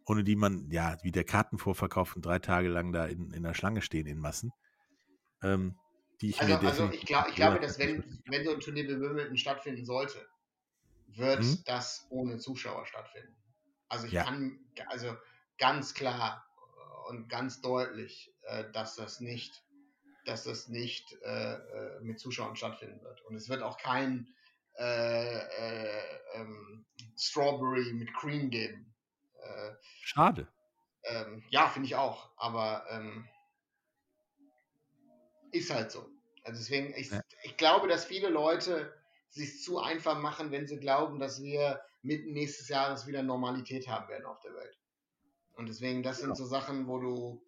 [0.06, 3.54] ohne die man, ja, wie der Kartenvorverkauf und drei Tage lang da in, in der
[3.54, 4.52] Schlange stehen in Massen.
[5.42, 5.76] Ähm,
[6.20, 8.84] die ich also, mir also ich, glaub, ich glaube, dass wenn, wenn so ein Turnier
[8.84, 10.26] wie Wimbledon stattfinden sollte,
[11.08, 11.62] wird hm?
[11.66, 13.34] das ohne Zuschauer stattfinden.
[13.88, 14.24] Also ich ja.
[14.24, 15.16] kann, also
[15.58, 16.46] ganz klar
[17.08, 19.62] und ganz deutlich, äh, dass das nicht
[20.24, 23.20] dass das nicht äh, äh, mit Zuschauern stattfinden wird.
[23.22, 24.32] Und es wird auch kein
[24.78, 26.02] äh, äh
[26.34, 26.86] ähm,
[27.18, 28.91] Strawberry mit Cream geben.
[29.42, 30.48] Äh, Schade.
[31.04, 32.30] Ähm, ja, finde ich auch.
[32.36, 33.28] Aber ähm,
[35.50, 36.08] ist halt so.
[36.44, 37.20] Also deswegen, ich, ja.
[37.42, 38.92] ich glaube, dass viele Leute
[39.28, 44.08] sich zu einfach machen, wenn sie glauben, dass wir mitten nächstes Jahres wieder Normalität haben
[44.08, 44.78] werden auf der Welt.
[45.54, 47.44] Und deswegen, das sind so Sachen, wo du,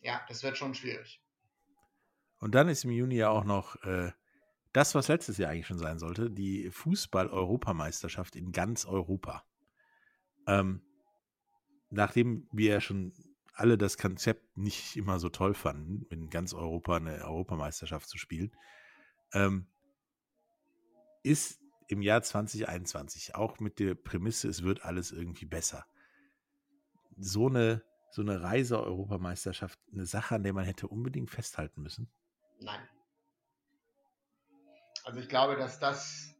[0.00, 1.20] ja, das wird schon schwierig.
[2.38, 4.12] Und dann ist im Juni ja auch noch äh,
[4.72, 9.44] das, was letztes Jahr eigentlich schon sein sollte, die Fußball-Europameisterschaft in ganz Europa.
[10.46, 10.82] Ähm,
[11.94, 13.12] nachdem wir ja schon
[13.54, 18.52] alle das Konzept nicht immer so toll fanden, in ganz Europa eine Europameisterschaft zu spielen,
[19.32, 19.66] ähm,
[21.22, 25.86] ist im Jahr 2021 auch mit der Prämisse, es wird alles irgendwie besser.
[27.16, 32.10] So eine, so eine Reise-Europameisterschaft eine Sache, an der man hätte unbedingt festhalten müssen?
[32.58, 32.80] Nein.
[35.04, 36.34] Also ich glaube, dass das,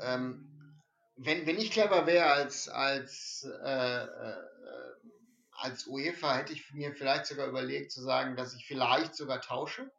[0.00, 0.49] ähm,
[1.22, 4.36] wenn, wenn ich clever wäre als, als, äh, äh,
[5.52, 9.90] als UEFA, hätte ich mir vielleicht sogar überlegt zu sagen, dass ich vielleicht sogar tausche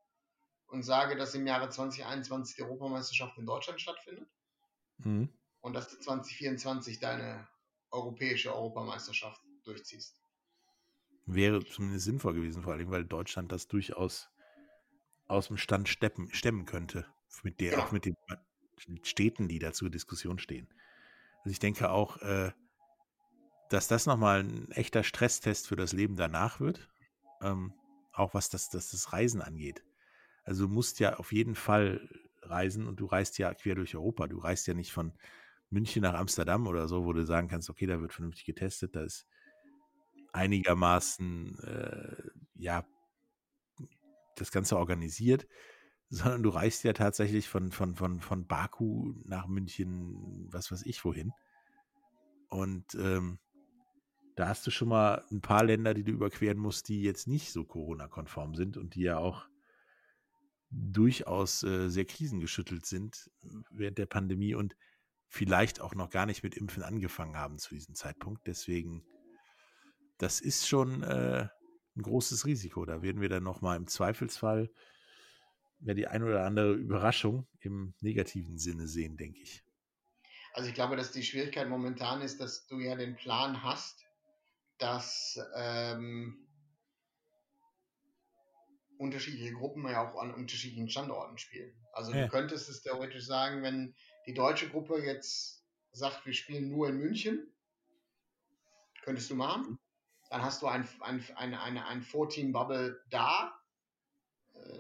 [0.66, 4.28] und sage, dass im Jahre 2021 die Europameisterschaft in Deutschland stattfindet
[4.98, 5.30] mhm.
[5.60, 7.48] und dass du 2024 deine
[7.92, 10.20] europäische Europameisterschaft durchziehst.
[11.28, 14.30] Wäre zumindest sinnvoll gewesen, vor allem, weil Deutschland das durchaus
[15.28, 17.06] aus dem Stand steppen, stemmen könnte.
[17.44, 17.86] Mit der, ja.
[17.86, 18.18] Auch mit den
[19.04, 20.68] Städten, die da zur Diskussion stehen.
[21.44, 22.52] Also ich denke auch, äh,
[23.70, 26.90] dass das nochmal ein echter Stresstest für das Leben danach wird.
[27.42, 27.74] Ähm,
[28.14, 29.84] auch was das, das, das Reisen angeht.
[30.44, 32.08] Also du musst ja auf jeden Fall
[32.42, 34.28] reisen und du reist ja quer durch Europa.
[34.28, 35.14] Du reist ja nicht von
[35.70, 39.04] München nach Amsterdam oder so, wo du sagen kannst, okay, da wird vernünftig getestet, da
[39.04, 39.26] ist
[40.34, 42.16] einigermaßen, äh,
[42.56, 42.86] ja,
[44.36, 45.48] das Ganze organisiert,
[46.12, 51.04] sondern du reist ja tatsächlich von, von, von, von Baku nach München, was weiß ich
[51.06, 51.32] wohin.
[52.50, 53.40] Und ähm,
[54.36, 57.54] da hast du schon mal ein paar Länder, die du überqueren musst, die jetzt nicht
[57.54, 59.48] so Corona-konform sind und die ja auch
[60.70, 63.30] durchaus äh, sehr krisengeschüttelt sind
[63.70, 64.76] während der Pandemie und
[65.28, 68.48] vielleicht auch noch gar nicht mit Impfen angefangen haben zu diesem Zeitpunkt.
[68.48, 69.06] Deswegen,
[70.18, 71.48] das ist schon äh,
[71.96, 72.86] ein großes Risiko.
[72.86, 74.70] Da werden wir dann nochmal im Zweifelsfall
[75.82, 79.64] ja, die ein oder andere Überraschung im negativen Sinne sehen, denke ich.
[80.54, 84.06] Also ich glaube, dass die Schwierigkeit momentan ist, dass du ja den Plan hast,
[84.78, 86.48] dass ähm,
[88.98, 91.74] unterschiedliche Gruppen ja auch an unterschiedlichen Standorten spielen.
[91.94, 92.24] Also ja.
[92.24, 93.96] du könntest es theoretisch sagen, wenn
[94.28, 97.52] die deutsche Gruppe jetzt sagt, wir spielen nur in München,
[99.04, 99.80] könntest du machen.
[100.30, 103.54] Dann hast du ein, ein, eine, eine, ein Four-Team-Bubble da.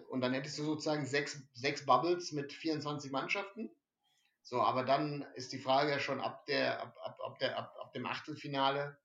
[0.10, 3.70] Und dann hättest du sozusagen sechs, sechs Bubbles mit 24 Mannschaften.
[4.44, 7.76] So, aber dann ist die Frage ja schon ab, der, ab, ab, ab, der, ab,
[7.80, 8.98] ab dem Achtelfinale,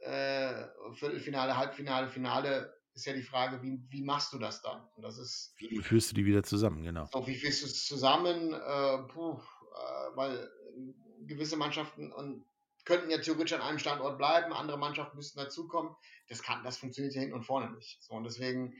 [0.00, 4.86] äh, Viertelfinale, Halbfinale, Finale ist ja die Frage, wie, wie machst du das dann?
[4.94, 5.54] Und das ist.
[5.58, 7.06] Wie führst du die wieder zusammen, genau.
[7.12, 8.52] So, wie führst du es zusammen?
[8.52, 12.44] Äh, puh, äh, weil äh, gewisse Mannschaften und
[12.84, 15.94] könnten ja theoretisch an einem Standort bleiben, andere Mannschaften müssten dazukommen.
[16.28, 18.02] Das kann, das funktioniert ja hinten und vorne nicht.
[18.02, 18.74] So, und deswegen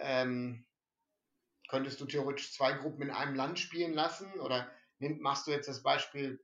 [0.00, 0.66] ähm,
[1.68, 5.68] könntest du theoretisch zwei Gruppen in einem Land spielen lassen oder nimm, machst du jetzt
[5.68, 6.42] das Beispiel,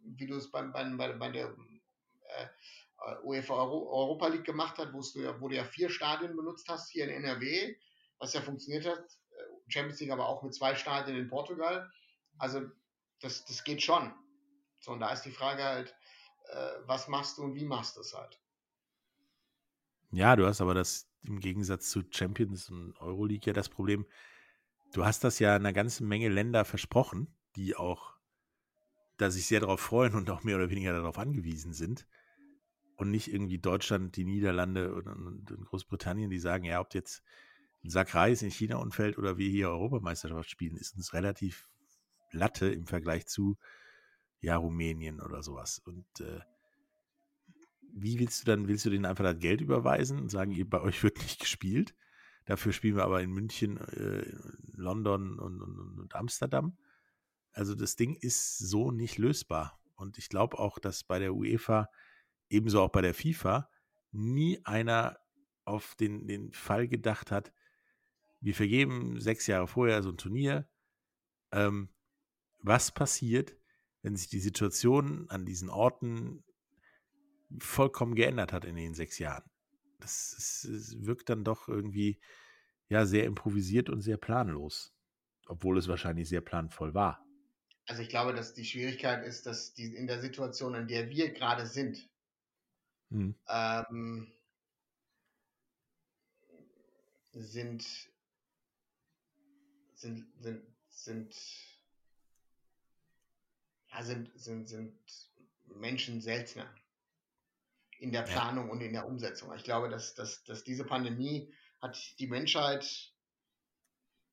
[0.00, 1.54] wie du es beim, bei, bei der
[2.28, 2.46] äh,
[3.22, 6.68] UEFA Euro, Europa League gemacht hat, wo du, ja, wo du ja vier Stadien benutzt
[6.68, 7.76] hast hier in NRW,
[8.18, 8.98] was ja funktioniert hat.
[8.98, 11.90] Äh, Champions League aber auch mit zwei Stadien in Portugal.
[12.38, 12.62] Also
[13.20, 14.12] das, das geht schon.
[14.80, 15.94] So, und da ist die Frage halt,
[16.50, 18.40] äh, was machst du und wie machst du es halt.
[20.10, 24.06] Ja, du hast aber das im Gegensatz zu Champions und Euroleague ja das Problem,
[24.92, 28.14] du hast das ja einer ganzen Menge Länder versprochen, die auch
[29.16, 32.06] da sich sehr darauf freuen und auch mehr oder weniger darauf angewiesen sind.
[32.96, 37.24] Und nicht irgendwie Deutschland, die Niederlande und, Großbritannien, die sagen, ja, ob jetzt
[37.82, 41.68] ein Sack Reis in China umfällt oder wir hier Europameisterschaft spielen, ist uns relativ
[42.30, 43.56] Latte im Vergleich zu
[44.40, 45.80] ja, Rumänien oder sowas.
[45.80, 46.40] Und äh,
[47.94, 50.80] wie willst du dann, willst du denen einfach das Geld überweisen und sagen, ihr, bei
[50.80, 51.94] euch wird nicht gespielt?
[52.44, 54.30] Dafür spielen wir aber in München, äh,
[54.74, 56.76] London und, und, und Amsterdam.
[57.52, 59.80] Also das Ding ist so nicht lösbar.
[59.94, 61.88] Und ich glaube auch, dass bei der UEFA,
[62.48, 63.70] ebenso auch bei der FIFA,
[64.10, 65.18] nie einer
[65.64, 67.52] auf den, den Fall gedacht hat,
[68.40, 70.68] wir vergeben sechs Jahre vorher so ein Turnier.
[71.52, 71.88] Ähm,
[72.58, 73.56] was passiert,
[74.02, 76.44] wenn sich die Situation an diesen Orten
[77.58, 79.44] vollkommen geändert hat in den sechs Jahren.
[80.00, 82.20] Das, ist, das wirkt dann doch irgendwie
[82.88, 84.94] ja sehr improvisiert und sehr planlos,
[85.46, 87.24] obwohl es wahrscheinlich sehr planvoll war.
[87.86, 91.32] Also ich glaube, dass die Schwierigkeit ist, dass die in der Situation, in der wir
[91.32, 92.08] gerade sind,
[93.10, 93.34] hm.
[93.48, 94.32] ähm,
[97.32, 97.84] sind,
[99.94, 101.34] sind, sind, sind
[103.94, 104.98] ja, sind, sind, sind
[105.66, 106.72] Menschen seltener
[107.98, 108.72] in der Planung ja.
[108.72, 109.54] und in der Umsetzung.
[109.54, 113.12] Ich glaube, dass, dass, dass diese Pandemie hat die Menschheit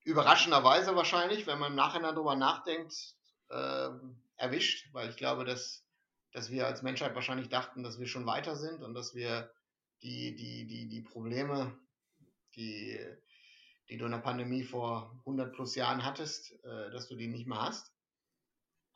[0.04, 3.16] überraschenderweise wahrscheinlich, wenn man im Nachhinein darüber nachdenkt,
[3.50, 3.90] äh,
[4.38, 5.86] erwischt, weil ich glaube, dass,
[6.32, 9.52] dass wir als Menschheit wahrscheinlich dachten, dass wir schon weiter sind und dass wir
[10.02, 11.78] die, die, die, die Probleme,
[12.56, 13.00] die,
[13.90, 17.48] die du in der Pandemie vor 100 plus Jahren hattest, äh, dass du die nicht
[17.48, 17.92] mehr hast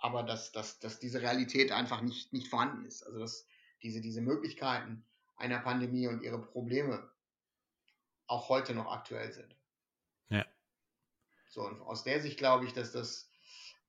[0.05, 3.03] aber dass, dass, dass diese Realität einfach nicht, nicht vorhanden ist.
[3.03, 3.47] Also dass
[3.86, 5.06] diese, diese Möglichkeiten
[5.38, 7.08] einer Pandemie und ihre Probleme
[8.26, 9.56] auch heute noch aktuell sind.
[10.30, 10.44] Ja.
[11.50, 13.30] So, und aus der Sicht glaube ich, dass das,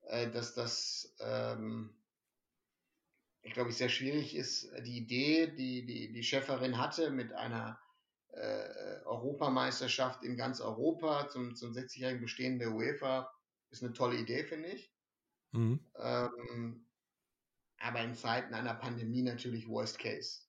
[0.05, 1.95] äh, dass das, ähm,
[3.41, 4.69] ich glaube, sehr schwierig ist.
[4.85, 7.81] Die Idee, die die, die Cheferin hatte mit einer
[8.33, 13.33] äh, Europameisterschaft in ganz Europa zum, zum 60-jährigen Bestehen der UEFA,
[13.71, 14.93] ist eine tolle Idee, finde ich.
[15.53, 15.79] Mhm.
[15.95, 16.86] Ähm,
[17.79, 20.41] aber in Zeiten einer Pandemie natürlich Worst Case.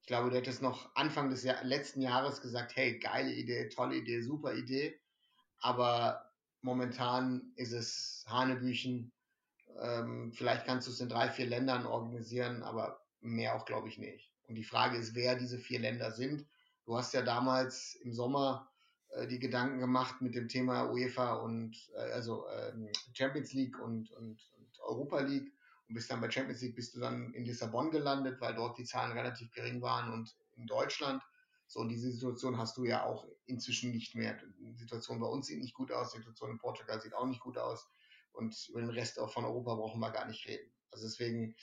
[0.00, 3.96] Ich glaube, du hättest noch Anfang des Jahr letzten Jahres gesagt, hey, geile Idee, tolle
[3.96, 4.98] Idee, super Idee.
[5.58, 6.32] Aber
[6.62, 9.12] momentan ist es Hanebüchen.
[9.80, 13.98] Ähm, vielleicht kannst du es in drei, vier Ländern organisieren, aber mehr auch, glaube ich,
[13.98, 14.32] nicht.
[14.48, 16.46] Und die Frage ist, wer diese vier Länder sind.
[16.86, 18.68] Du hast ja damals im Sommer
[19.10, 24.10] äh, die Gedanken gemacht mit dem Thema UEFA und äh, also ähm, Champions League und,
[24.12, 25.52] und, und Europa League
[25.90, 28.84] und bist dann bei Champions League bist du dann in Lissabon gelandet, weil dort die
[28.84, 31.20] Zahlen relativ gering waren und in Deutschland.
[31.66, 34.38] So, und diese Situation hast du ja auch inzwischen nicht mehr.
[34.60, 37.40] Die Situation bei uns sieht nicht gut aus, die Situation in Portugal sieht auch nicht
[37.40, 37.88] gut aus.
[38.30, 40.70] Und über den Rest auch von Europa brauchen wir gar nicht reden.
[40.92, 41.56] Also deswegen,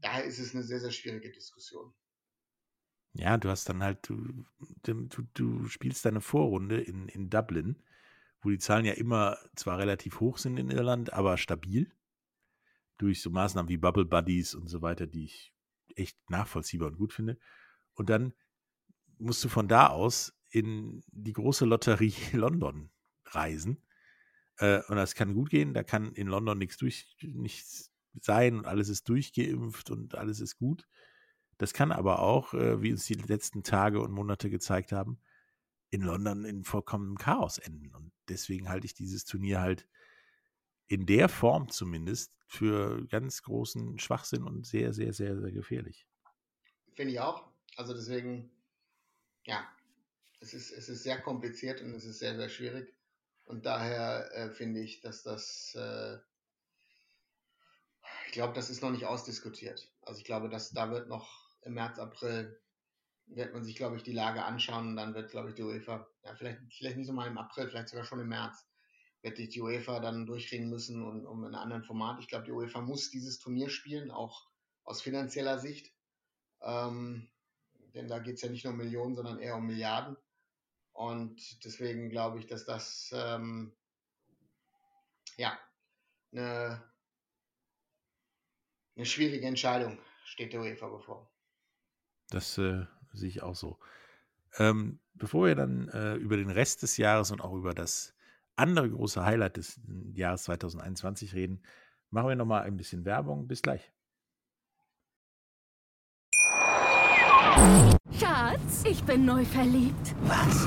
[0.00, 1.92] daher ist es eine sehr, sehr schwierige Diskussion.
[3.12, 4.46] Ja, du hast dann halt, du,
[4.84, 7.82] du, du spielst deine Vorrunde in, in Dublin,
[8.40, 11.92] wo die Zahlen ja immer zwar relativ hoch sind in Irland, aber stabil.
[12.98, 15.52] Durch so Maßnahmen wie Bubble Buddies und so weiter, die ich
[15.94, 17.38] echt nachvollziehbar und gut finde.
[17.94, 18.32] Und dann
[19.18, 22.90] musst du von da aus in die große Lotterie London
[23.26, 23.82] reisen.
[24.58, 28.66] Äh, und das kann gut gehen, da kann in London nichts durch, nichts sein und
[28.66, 30.86] alles ist durchgeimpft und alles ist gut.
[31.58, 35.18] Das kann aber auch, äh, wie uns die letzten Tage und Monate gezeigt haben,
[35.90, 37.94] in London in vollkommenem Chaos enden.
[37.94, 39.86] Und deswegen halte ich dieses Turnier halt
[40.88, 46.06] in der Form zumindest für ganz großen Schwachsinn und sehr, sehr, sehr, sehr gefährlich.
[46.94, 47.48] Finde ich auch.
[47.76, 48.50] Also deswegen,
[49.44, 49.66] ja,
[50.40, 52.94] es ist, es ist sehr kompliziert und es ist sehr, sehr schwierig.
[53.44, 56.18] Und daher äh, finde ich, dass das, äh,
[58.26, 59.88] ich glaube, das ist noch nicht ausdiskutiert.
[60.02, 62.60] Also ich glaube, dass da wird noch im März, April
[63.26, 66.06] wird man sich, glaube ich, die Lage anschauen und dann wird, glaube ich, die UEFA,
[66.24, 68.66] ja, vielleicht, vielleicht nicht so mal im April, vielleicht sogar schon im März,
[69.26, 72.20] wird die UEFA dann durchkriegen müssen und um in einem anderen Format.
[72.20, 74.48] Ich glaube, die UEFA muss dieses Turnier spielen, auch
[74.84, 75.92] aus finanzieller Sicht.
[76.62, 77.28] Ähm,
[77.94, 80.16] denn da geht es ja nicht nur um Millionen, sondern eher um Milliarden.
[80.92, 83.72] Und deswegen glaube ich, dass das ähm,
[85.36, 85.58] ja
[86.32, 86.82] eine,
[88.94, 91.30] eine schwierige Entscheidung steht der UEFA bevor.
[92.30, 93.78] Das äh, sehe ich auch so.
[94.58, 98.15] Ähm, bevor wir dann äh, über den Rest des Jahres und auch über das
[98.56, 99.80] andere große Highlight des
[100.14, 101.62] Jahres 2021 reden,
[102.10, 103.46] machen wir nochmal ein bisschen Werbung.
[103.46, 103.92] Bis gleich.
[108.18, 110.14] Schatz, ich bin neu verliebt.
[110.22, 110.66] Was?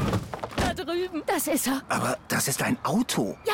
[0.56, 1.24] Da drüben.
[1.26, 1.82] Das ist er.
[1.90, 3.38] Aber das ist ein Auto.
[3.46, 3.54] Ja,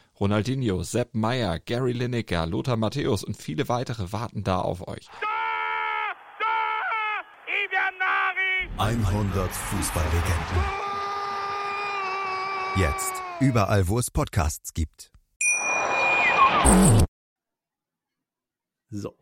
[0.21, 5.07] Ronaldinho, Sepp Meyer, Gary Lineker, Lothar Matthäus und viele weitere warten da auf euch.
[8.77, 10.63] 100 Fußballlegenden.
[12.77, 15.11] Jetzt überall, wo es Podcasts gibt.
[18.91, 19.17] So.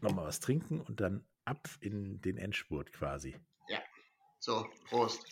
[0.00, 3.36] Nochmal was trinken und dann ab in den Endspurt quasi.
[3.68, 3.78] Ja.
[4.40, 5.24] So, Prost.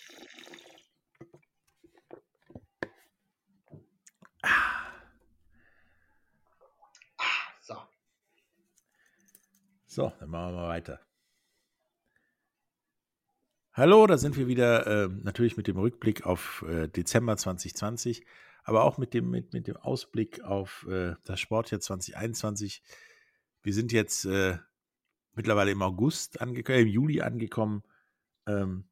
[9.97, 11.01] So, dann machen wir mal weiter.
[13.72, 18.26] Hallo, da sind wir wieder äh, natürlich mit dem Rückblick auf äh, Dezember 2020,
[18.64, 22.82] aber auch mit dem, mit, mit dem Ausblick auf äh, das Sportjahr 2021.
[23.62, 24.59] Wir sind jetzt äh,
[25.32, 27.82] mittlerweile im August angekommen, im Juli angekommen,
[28.47, 28.90] ähm,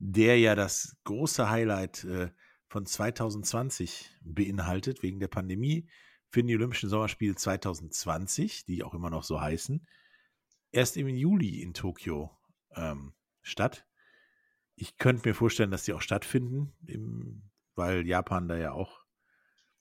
[0.00, 2.28] der ja das große Highlight äh,
[2.66, 5.88] von 2020 beinhaltet, wegen der Pandemie,
[6.28, 9.86] finden die Olympischen Sommerspiele 2020, die auch immer noch so heißen,
[10.72, 12.36] erst im Juli in Tokio
[12.74, 13.86] ähm, statt.
[14.74, 19.04] Ich könnte mir vorstellen, dass die auch stattfinden, im, weil Japan da ja auch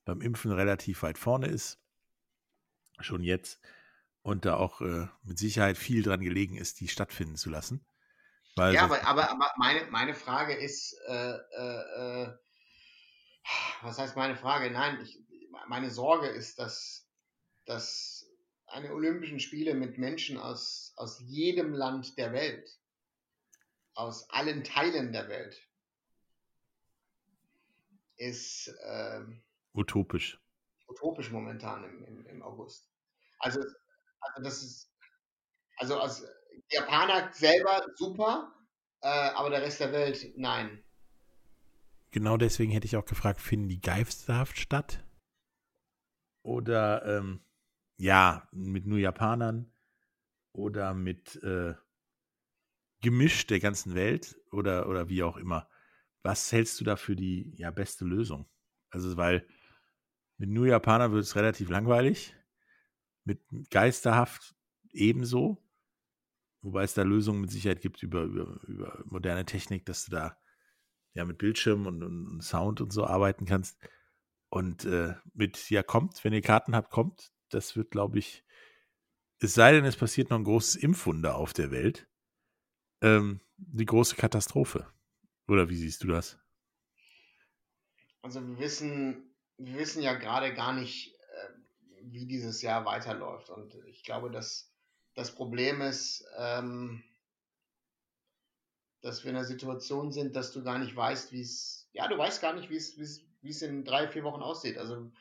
[0.05, 1.79] beim Impfen relativ weit vorne ist.
[2.99, 3.59] Schon jetzt.
[4.21, 7.83] Und da auch äh, mit Sicherheit viel dran gelegen ist, die stattfinden zu lassen.
[8.55, 12.37] Weil Ja, aber, aber, aber meine, meine Frage ist, äh, äh, äh,
[13.81, 14.69] was heißt meine Frage?
[14.69, 15.17] Nein, ich,
[15.67, 17.07] meine Sorge ist, dass,
[17.65, 18.20] dass
[18.71, 22.79] eine Olympischen Spiele mit Menschen aus, aus jedem Land der Welt,
[23.93, 25.67] aus allen Teilen der Welt,
[28.17, 29.41] ist ähm,
[29.73, 30.39] utopisch.
[30.87, 32.89] utopisch momentan im, im, im August.
[33.39, 34.93] Also, also das ist,
[35.77, 36.23] also als
[36.69, 38.53] Japaner selber super,
[39.01, 40.83] äh, aber der Rest der Welt nein.
[42.11, 45.03] Genau deswegen hätte ich auch gefragt, finden die geisterhaft statt?
[46.43, 47.43] Oder ähm,
[48.01, 49.71] ja, mit nur Japanern
[50.53, 51.75] oder mit äh,
[53.01, 55.69] gemischt der ganzen Welt oder, oder wie auch immer.
[56.23, 58.49] Was hältst du da für die ja, beste Lösung?
[58.89, 59.47] Also, weil
[60.37, 62.35] mit New Japaner wird es relativ langweilig.
[63.23, 63.39] Mit
[63.69, 64.55] Geisterhaft
[64.91, 65.63] ebenso.
[66.63, 70.39] Wobei es da Lösungen mit Sicherheit gibt über, über, über moderne Technik, dass du da
[71.13, 73.77] ja mit Bildschirm und, und, und Sound und so arbeiten kannst.
[74.49, 77.31] Und äh, mit, ja, kommt, wenn ihr Karten habt, kommt.
[77.53, 78.43] Das wird, glaube ich,
[79.39, 82.07] es sei denn, es passiert noch ein großes Impfwunder auf der Welt.
[83.01, 84.87] Ähm, die große Katastrophe.
[85.47, 86.37] Oder wie siehst du das?
[88.21, 91.53] Also wir wissen, wir wissen ja gerade gar nicht, äh,
[92.03, 93.49] wie dieses Jahr weiterläuft.
[93.49, 94.71] Und ich glaube, dass
[95.15, 97.03] das Problem ist, ähm,
[99.01, 102.17] dass wir in einer Situation sind, dass du gar nicht weißt, wie es, ja, du
[102.17, 104.77] weißt gar nicht, wie es, wie es in drei, vier Wochen aussieht.
[104.77, 105.11] Also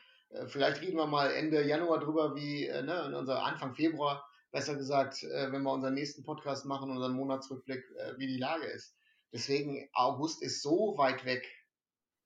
[0.46, 5.22] vielleicht reden wir mal Ende Januar drüber, wie, äh, ne, unser Anfang Februar, besser gesagt,
[5.22, 8.96] äh, wenn wir unseren nächsten Podcast machen, unseren Monatsrückblick, äh, wie die Lage ist.
[9.32, 11.46] Deswegen, August ist so weit weg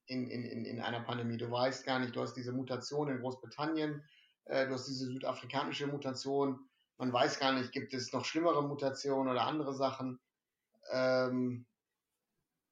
[0.06, 1.36] in, in, in, in einer Pandemie.
[1.36, 4.02] Du weißt gar nicht, du hast diese Mutation in Großbritannien,
[4.46, 6.68] äh, du hast diese südafrikanische Mutation.
[6.98, 10.20] Man weiß gar nicht, gibt es noch schlimmere Mutationen oder andere Sachen.
[10.90, 11.66] Ähm,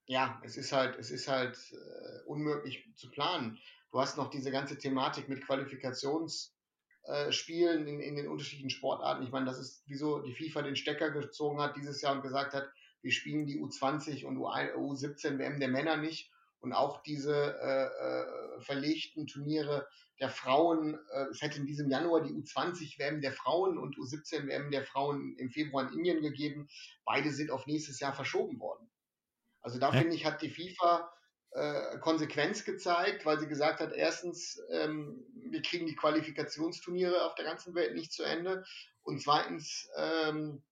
[0.05, 3.59] ja, es ist halt, es ist halt äh, unmöglich zu planen.
[3.93, 9.23] Du hast noch diese ganze Thematik mit Qualifikationsspielen äh, in, in den unterschiedlichen Sportarten.
[9.23, 12.55] Ich meine, das ist, wieso die FIFA den Stecker gezogen hat dieses Jahr und gesagt
[12.55, 12.67] hat,
[13.03, 18.25] wir spielen die U20 und U17 WM der Männer nicht und auch diese äh, äh,
[18.61, 19.87] verlegten Turniere
[20.19, 24.47] der Frauen, äh, es hätte in diesem Januar die U20 WM der Frauen und U17
[24.47, 26.67] WM der Frauen im Februar in Indien gegeben.
[27.05, 28.89] Beide sind auf nächstes Jahr verschoben worden.
[29.61, 29.99] Also da ja.
[29.99, 31.13] finde ich, hat die FIFA
[31.53, 37.45] äh, Konsequenz gezeigt, weil sie gesagt hat, erstens, ähm, wir kriegen die Qualifikationsturniere auf der
[37.45, 38.63] ganzen Welt nicht zu Ende
[39.03, 40.63] und zweitens, ähm,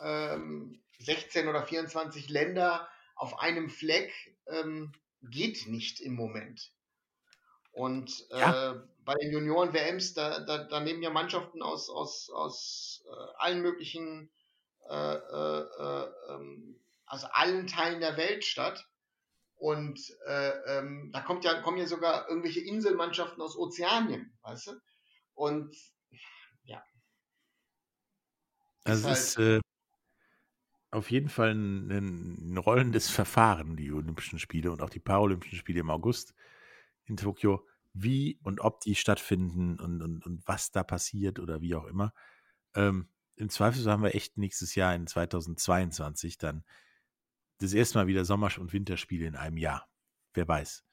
[0.00, 4.12] ähm, 16 oder 24 Länder auf einem Fleck
[4.46, 4.92] ähm,
[5.22, 6.72] geht nicht im Moment.
[7.72, 8.82] Und äh, ja.
[9.04, 14.30] bei den Junioren-WMs, da, da, da, nehmen ja Mannschaften aus, aus, aus äh, allen möglichen,
[14.88, 18.86] äh, äh, äh ähm, aus allen Teilen der Welt statt.
[19.56, 24.72] Und äh, ähm, da kommt ja, kommen ja sogar irgendwelche Inselmannschaften aus Ozeanien, weißt du?
[25.34, 25.74] Und
[26.64, 26.82] ja.
[28.84, 29.62] Also es ist, halt,
[30.94, 35.80] auf jeden Fall ein, ein rollendes Verfahren, die Olympischen Spiele und auch die Paralympischen Spiele
[35.80, 36.34] im August
[37.06, 41.74] in Tokio, wie und ob die stattfinden und, und, und was da passiert oder wie
[41.74, 42.12] auch immer.
[42.74, 46.64] Ähm, Im Zweifel haben wir echt nächstes Jahr in 2022 dann
[47.58, 49.88] das erste Mal wieder Sommer- und Winterspiele in einem Jahr.
[50.34, 50.84] Wer weiß.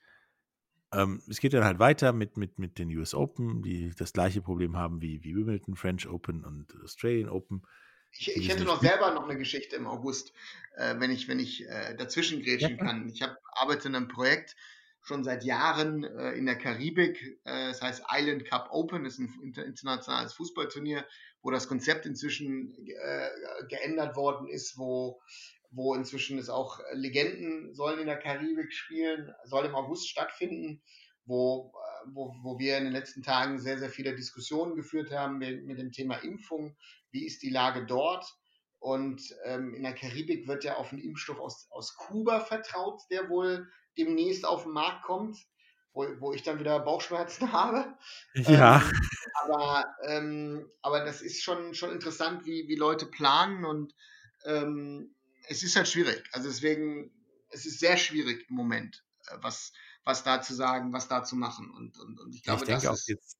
[0.93, 4.41] Ähm, es geht dann halt weiter mit, mit, mit den US Open, die das gleiche
[4.41, 7.63] Problem haben wie, wie Wimbledon, French Open und Australian Open.
[8.11, 10.33] Ich, ich hätte noch selber noch eine Geschichte im August,
[10.75, 12.83] äh, wenn ich, wenn ich äh, dazwischen grätschen ja.
[12.83, 13.07] kann.
[13.07, 14.57] Ich hab, arbeite in einem Projekt
[15.01, 17.39] schon seit Jahren äh, in der Karibik.
[17.45, 21.05] Äh, das heißt Island Cup Open, das ist ein internationales Fußballturnier,
[21.41, 23.29] wo das Konzept inzwischen äh,
[23.69, 25.21] geändert worden ist, wo,
[25.71, 30.83] wo inzwischen es auch Legenden sollen in der Karibik spielen, soll im August stattfinden,
[31.25, 35.37] wo, äh, wo, wo wir in den letzten Tagen sehr, sehr viele Diskussionen geführt haben
[35.37, 36.75] mit, mit dem Thema Impfung
[37.11, 38.25] wie ist die Lage dort.
[38.79, 43.29] Und ähm, in der Karibik wird ja auf einen Impfstoff aus, aus Kuba vertraut, der
[43.29, 45.37] wohl demnächst auf den Markt kommt,
[45.93, 47.95] wo, wo ich dann wieder Bauchschmerzen habe.
[48.33, 48.81] Ja.
[48.81, 48.91] Ähm,
[49.43, 53.93] aber, ähm, aber das ist schon, schon interessant, wie, wie Leute planen und
[54.45, 55.15] ähm,
[55.51, 56.23] es ist halt schwierig.
[56.31, 57.11] Also deswegen,
[57.49, 59.73] es ist sehr schwierig im Moment, äh, was,
[60.03, 61.69] was da zu sagen, was da zu machen.
[61.71, 63.37] Und, und, und ich glaube, ich denke das auch jetzt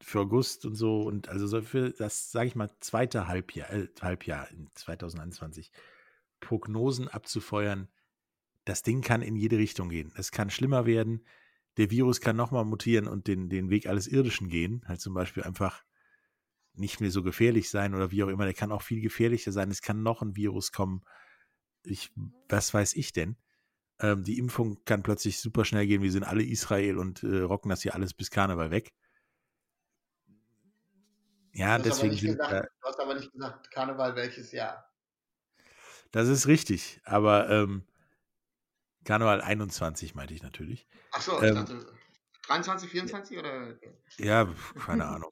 [0.00, 3.88] für August und so und also so für das, sage ich mal, zweite Halbjahr, äh,
[4.00, 5.70] Halbjahr in 2021
[6.40, 7.88] Prognosen abzufeuern,
[8.64, 10.12] das Ding kann in jede Richtung gehen.
[10.16, 11.24] Es kann schlimmer werden.
[11.76, 14.82] Der Virus kann nochmal mutieren und den, den Weg alles Irdischen gehen.
[14.86, 15.84] Halt zum Beispiel einfach
[16.74, 18.44] nicht mehr so gefährlich sein oder wie auch immer.
[18.44, 19.70] Der kann auch viel gefährlicher sein.
[19.70, 21.02] Es kann noch ein Virus kommen.
[21.84, 22.12] Ich,
[22.48, 23.36] was weiß ich denn?
[24.00, 26.02] Ähm, die Impfung kann plötzlich super schnell gehen.
[26.02, 28.92] Wir sind alle Israel und äh, rocken das hier alles bis Karneval weg.
[31.54, 34.88] Ja, deswegen sind gesagt, Du hast aber nicht gesagt, Karneval welches Jahr.
[36.10, 37.86] Das ist richtig, aber ähm,
[39.04, 40.86] Karneval 21 meinte ich natürlich.
[41.12, 41.86] Ach so, ich ähm, dachte
[42.46, 43.78] 23, 24 oder?
[44.18, 44.48] Ja,
[44.84, 45.30] keine Ahnung.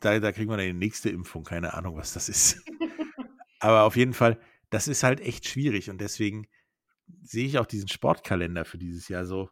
[0.00, 2.62] Da, da kriegen wir dann die nächste Impfung, keine Ahnung, was das ist.
[3.60, 4.38] aber auf jeden Fall,
[4.74, 6.48] das ist halt echt schwierig und deswegen
[7.22, 9.48] sehe ich auch diesen Sportkalender für dieses Jahr so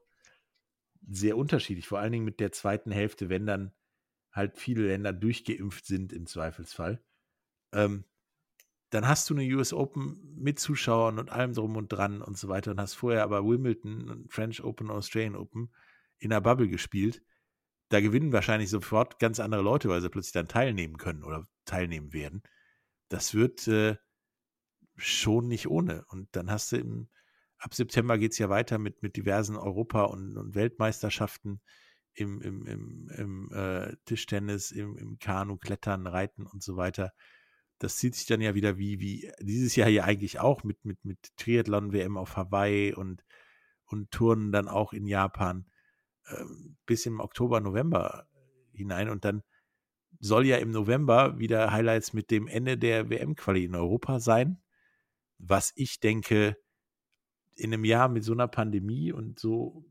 [1.09, 3.73] sehr unterschiedlich, vor allen Dingen mit der zweiten Hälfte, wenn dann
[4.33, 7.05] halt viele Länder durchgeimpft sind im Zweifelsfall,
[7.73, 8.05] ähm,
[8.91, 12.49] dann hast du eine US Open mit Zuschauern und allem drum und dran und so
[12.49, 15.73] weiter und hast vorher aber Wimbledon und French Open, Australian Open
[16.19, 17.23] in der Bubble gespielt.
[17.91, 22.13] Da gewinnen wahrscheinlich sofort ganz andere Leute, weil sie plötzlich dann teilnehmen können oder teilnehmen
[22.13, 22.43] werden.
[23.09, 23.99] Das wird äh,
[24.97, 26.05] schon nicht ohne.
[26.09, 27.09] Und dann hast du im,
[27.59, 31.61] ab September geht es ja weiter mit, mit diversen Europa- und, und Weltmeisterschaften
[32.15, 37.13] im, im, im, im äh, Tischtennis, im, im Kanu, Klettern, Reiten und so weiter.
[37.79, 41.05] Das zieht sich dann ja wieder wie, wie dieses Jahr hier eigentlich auch mit, mit,
[41.05, 43.25] mit Triathlon-WM auf Hawaii und,
[43.87, 45.67] und Touren dann auch in Japan
[46.27, 46.45] äh,
[46.87, 48.29] bis im Oktober, November
[48.73, 49.09] hinein.
[49.09, 49.43] Und dann
[50.21, 54.62] soll ja im November wieder Highlights mit dem Ende der WM-Quali in Europa sein.
[55.45, 56.57] Was ich denke,
[57.57, 59.85] in einem Jahr mit so einer Pandemie und so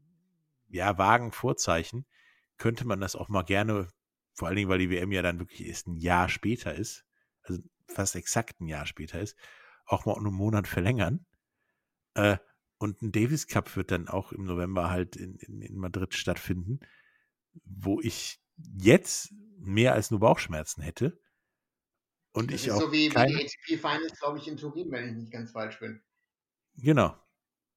[0.69, 2.05] ja, vagen Vorzeichen
[2.57, 3.89] könnte man das auch mal gerne,
[4.33, 7.05] vor allen Dingen, weil die WM ja dann wirklich erst ein Jahr später ist,
[7.43, 9.35] also fast exakt ein Jahr später ist,
[9.85, 11.25] auch mal einen Monat verlängern.
[12.13, 12.37] Äh,
[12.77, 16.79] und ein Davis Cup wird dann auch im November halt in, in, in Madrid stattfinden,
[17.65, 21.19] wo ich jetzt mehr als nur Bauchschmerzen hätte.
[22.33, 23.33] Und das ich auch so wie, keine...
[23.33, 26.01] wie die ATP Finals, glaube ich, in Turin, wenn ich nicht ganz falsch bin.
[26.75, 27.17] Genau.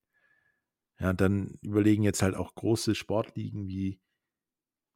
[1.00, 4.02] Ja, dann überlegen jetzt halt auch große Sportligen wie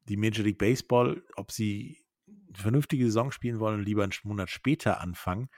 [0.08, 4.50] die Major League Baseball, ob sie eine vernünftige Saison spielen wollen und lieber einen Monat
[4.50, 5.50] später anfangen,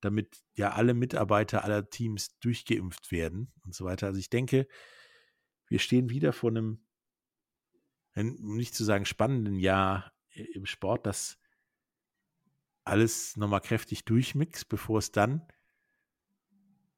[0.00, 4.08] damit ja alle Mitarbeiter aller Teams durchgeimpft werden und so weiter.
[4.08, 4.66] Also ich denke,
[5.68, 6.84] wir stehen wieder vor einem,
[8.14, 11.38] nicht zu sagen spannenden Jahr im Sport, das
[12.84, 15.46] alles nochmal kräftig durchmixt, bevor es dann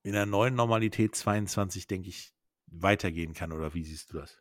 [0.02, 2.32] in der neuen Normalität 22, denke ich,
[2.66, 3.52] weitergehen kann.
[3.52, 4.40] Oder wie siehst du das?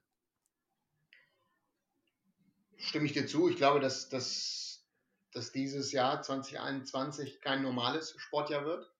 [2.77, 3.49] Stimme ich dir zu.
[3.49, 4.85] Ich glaube, dass, dass,
[5.31, 8.91] dass dieses Jahr 2021 kein normales Sportjahr wird.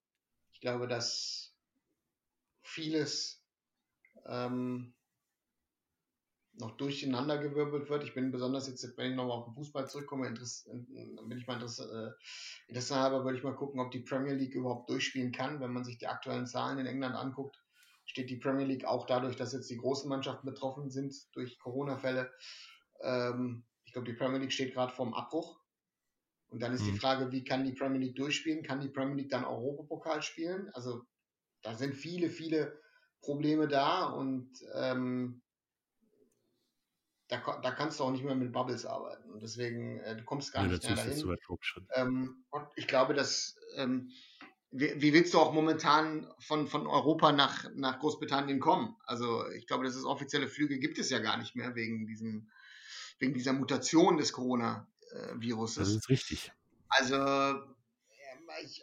[0.52, 1.54] Ich glaube, dass
[2.62, 3.42] vieles
[4.26, 4.94] ähm,
[6.56, 8.04] noch durcheinandergewirbelt wird.
[8.04, 11.90] Ich bin besonders jetzt, wenn ich nochmal auf den Fußball zurückkomme, bin ich mal interessiert,
[11.90, 12.10] äh,
[12.68, 15.60] Interesse halber, würde ich mal gucken, ob die Premier League überhaupt durchspielen kann.
[15.60, 17.60] Wenn man sich die aktuellen Zahlen in England anguckt,
[18.04, 22.30] steht die Premier League auch dadurch, dass jetzt die großen Mannschaften betroffen sind durch Corona-Fälle.
[23.00, 25.60] Ähm, ich glaube, die Premier League steht gerade vorm Abbruch.
[26.48, 26.92] Und dann ist mhm.
[26.92, 28.62] die Frage, wie kann die Premier League durchspielen?
[28.62, 30.70] Kann die Premier League dann Europapokal spielen?
[30.74, 31.02] Also
[31.62, 32.78] da sind viele, viele
[33.22, 35.42] Probleme da und ähm,
[37.28, 39.30] da, da kannst du auch nicht mehr mit Bubbles arbeiten.
[39.30, 41.36] Und deswegen, äh, du kommst gar ja, nicht mehr dahin.
[41.94, 44.10] Ähm, und ich glaube, dass ähm,
[44.70, 48.96] wie, wie, willst du auch momentan von, von Europa nach, nach Großbritannien kommen?
[49.06, 52.50] Also ich glaube, dass es offizielle Flüge gibt es ja gar nicht mehr wegen diesem,
[53.18, 55.76] wegen dieser Mutation des Coronaviruses.
[55.76, 56.52] Das ist richtig.
[56.88, 57.16] Also
[58.62, 58.82] ich,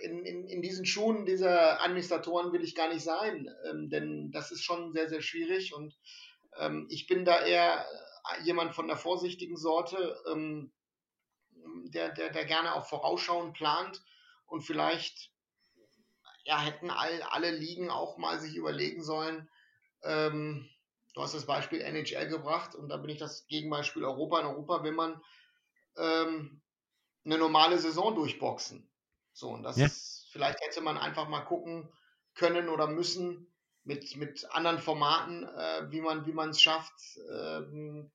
[0.00, 4.50] in, in, in diesen Schuhen dieser Administratoren will ich gar nicht sein, ähm, denn das
[4.50, 5.94] ist schon sehr, sehr schwierig und
[6.58, 10.72] ähm, ich bin da eher äh, jemand von der vorsichtigen Sorte, ähm,
[11.84, 14.02] der, der, der gerne auch vorausschauend plant
[14.46, 15.32] und vielleicht
[16.44, 19.48] ja, hätten all, alle Ligen auch mal sich überlegen sollen,
[20.02, 20.68] ähm,
[21.14, 24.40] du hast das Beispiel NHL gebracht und da bin ich das Gegenbeispiel Europa.
[24.40, 25.20] In Europa will man
[25.96, 26.62] ähm,
[27.24, 28.90] eine normale Saison durchboxen.
[29.32, 29.86] So, und das ja.
[29.86, 31.92] ist, vielleicht hätte man einfach mal gucken
[32.34, 33.52] können oder müssen,
[33.88, 36.92] mit, mit anderen Formaten, äh, wie man wie es schafft,
[37.32, 38.10] ähm,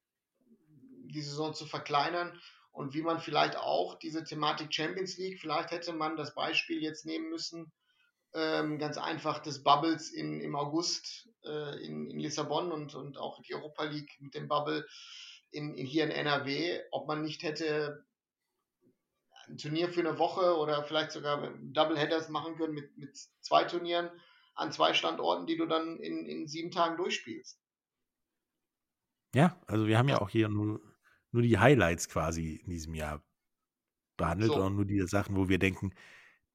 [1.05, 2.39] die Saison zu verkleinern
[2.71, 7.07] und wie man vielleicht auch diese Thematik Champions League, vielleicht hätte man das Beispiel jetzt
[7.07, 7.71] nehmen müssen,
[8.35, 13.41] ähm, ganz einfach des Bubbles in, im August äh, in, in Lissabon und, und auch
[13.41, 14.85] die Europa League mit dem Bubble
[15.49, 18.05] in, in, hier in NRW, ob man nicht hätte
[19.47, 23.63] ein Turnier für eine Woche oder vielleicht sogar Double Headers machen können mit, mit zwei
[23.63, 24.11] Turnieren
[24.55, 27.59] an zwei Standorten, die du dann in, in sieben Tagen durchspielst.
[29.33, 30.79] Ja, also wir haben ja auch hier nur,
[31.31, 33.23] nur die Highlights quasi in diesem Jahr
[34.17, 34.61] behandelt so.
[34.61, 35.93] und nur die Sachen, wo wir denken,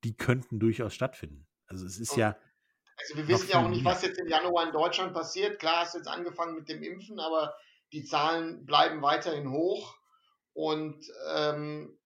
[0.04, 1.48] die könnten durchaus stattfinden.
[1.66, 2.36] Also es ist und, ja.
[2.96, 5.58] Also wir wissen ja auch nicht, was jetzt im Januar in Deutschland passiert.
[5.58, 7.54] Klar, hast du jetzt angefangen mit dem Impfen, aber
[7.92, 9.96] die Zahlen bleiben weiterhin hoch.
[10.52, 11.98] Und ähm,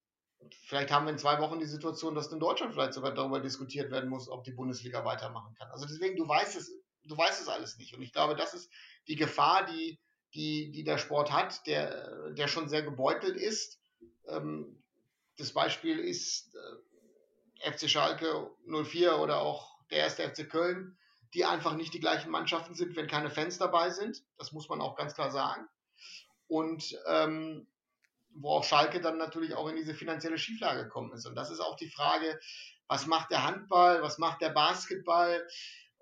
[0.66, 3.90] vielleicht haben wir in zwei Wochen die Situation, dass in Deutschland vielleicht sogar darüber diskutiert
[3.90, 5.70] werden muss, ob die Bundesliga weitermachen kann.
[5.70, 6.72] Also deswegen, du weißt es,
[7.04, 7.94] du weißt es alles nicht.
[7.94, 8.70] Und ich glaube, das ist
[9.08, 9.98] die Gefahr, die,
[10.34, 13.80] die, die der Sport hat, der, der schon sehr gebeutelt ist.
[14.26, 14.82] Ähm,
[15.38, 20.98] das Beispiel ist äh, FC Schalke 04 oder auch der erste FC Köln,
[21.34, 24.22] die einfach nicht die gleichen Mannschaften sind, wenn keine Fans dabei sind.
[24.38, 25.66] Das muss man auch ganz klar sagen.
[26.46, 27.66] Und ähm,
[28.34, 31.26] wo auch Schalke dann natürlich auch in diese finanzielle Schieflage gekommen ist.
[31.26, 32.38] Und das ist auch die Frage,
[32.88, 35.46] was macht der Handball, was macht der Basketball,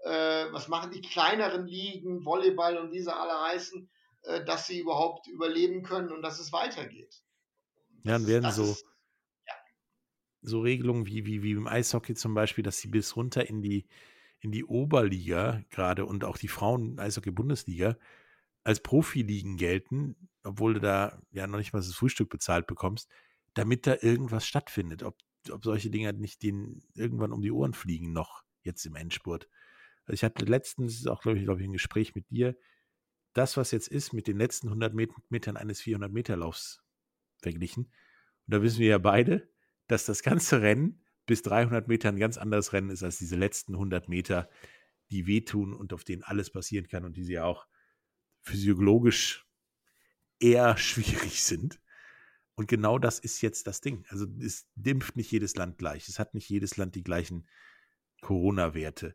[0.04, 3.88] äh, was machen die kleineren Ligen, Volleyball und wie sie alle heißen,
[4.22, 7.22] äh, dass sie überhaupt überleben können und dass es weitergeht.
[8.02, 8.84] Ja, dann werden so, ist,
[9.46, 9.54] ja.
[10.42, 13.86] so Regelungen wie, wie, wie im Eishockey zum Beispiel, dass sie bis runter in die,
[14.40, 17.96] in die Oberliga gerade und auch die Frauen-Eishockey-Bundesliga
[18.64, 23.08] als Profiligen gelten, obwohl du da ja noch nicht mal das Frühstück bezahlt bekommst,
[23.54, 25.02] damit da irgendwas stattfindet.
[25.02, 25.16] Ob,
[25.50, 29.48] ob solche Dinge nicht denen irgendwann um die Ohren fliegen, noch jetzt im Endspurt.
[30.04, 32.56] Also ich hatte letztens auch, glaube ich, glaub ich, ein Gespräch mit dir,
[33.32, 36.82] das, was jetzt ist, mit den letzten 100 Metern eines 400-Meter-Laufs
[37.38, 37.84] verglichen.
[37.84, 39.48] Und da wissen wir ja beide,
[39.86, 43.74] dass das ganze Rennen bis 300 Meter ein ganz anderes Rennen ist als diese letzten
[43.74, 44.50] 100 Meter,
[45.10, 47.66] die wehtun und auf denen alles passieren kann und die sie ja auch
[48.42, 49.46] physiologisch
[50.40, 51.80] eher schwierig sind.
[52.54, 54.04] Und genau das ist jetzt das Ding.
[54.08, 56.08] Also es dämpft nicht jedes Land gleich.
[56.08, 57.48] Es hat nicht jedes Land die gleichen
[58.20, 59.14] Corona-Werte.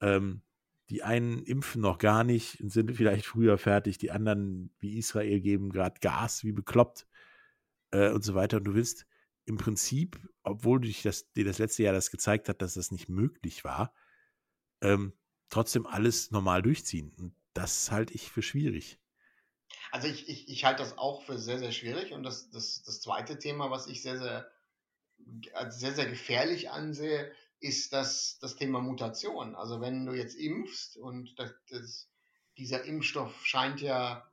[0.00, 0.42] Ähm,
[0.88, 3.98] die einen impfen noch gar nicht und sind vielleicht früher fertig.
[3.98, 7.08] Die anderen, wie Israel, geben gerade Gas wie bekloppt
[7.90, 8.58] äh, und so weiter.
[8.58, 9.06] Und du willst
[9.46, 13.08] im Prinzip, obwohl dich das, dir das letzte Jahr das gezeigt hat, dass das nicht
[13.08, 13.92] möglich war,
[14.80, 15.12] ähm,
[15.48, 17.12] trotzdem alles normal durchziehen.
[17.16, 19.00] Und das halte ich für schwierig.
[19.90, 22.12] Also ich, ich, ich halte das auch für sehr, sehr schwierig.
[22.12, 24.50] Und das, das, das zweite Thema, was ich sehr, sehr,
[25.70, 29.54] sehr, sehr gefährlich ansehe, ist das, das Thema Mutation.
[29.54, 32.08] Also wenn du jetzt impfst und das, das,
[32.58, 34.30] dieser Impfstoff scheint ja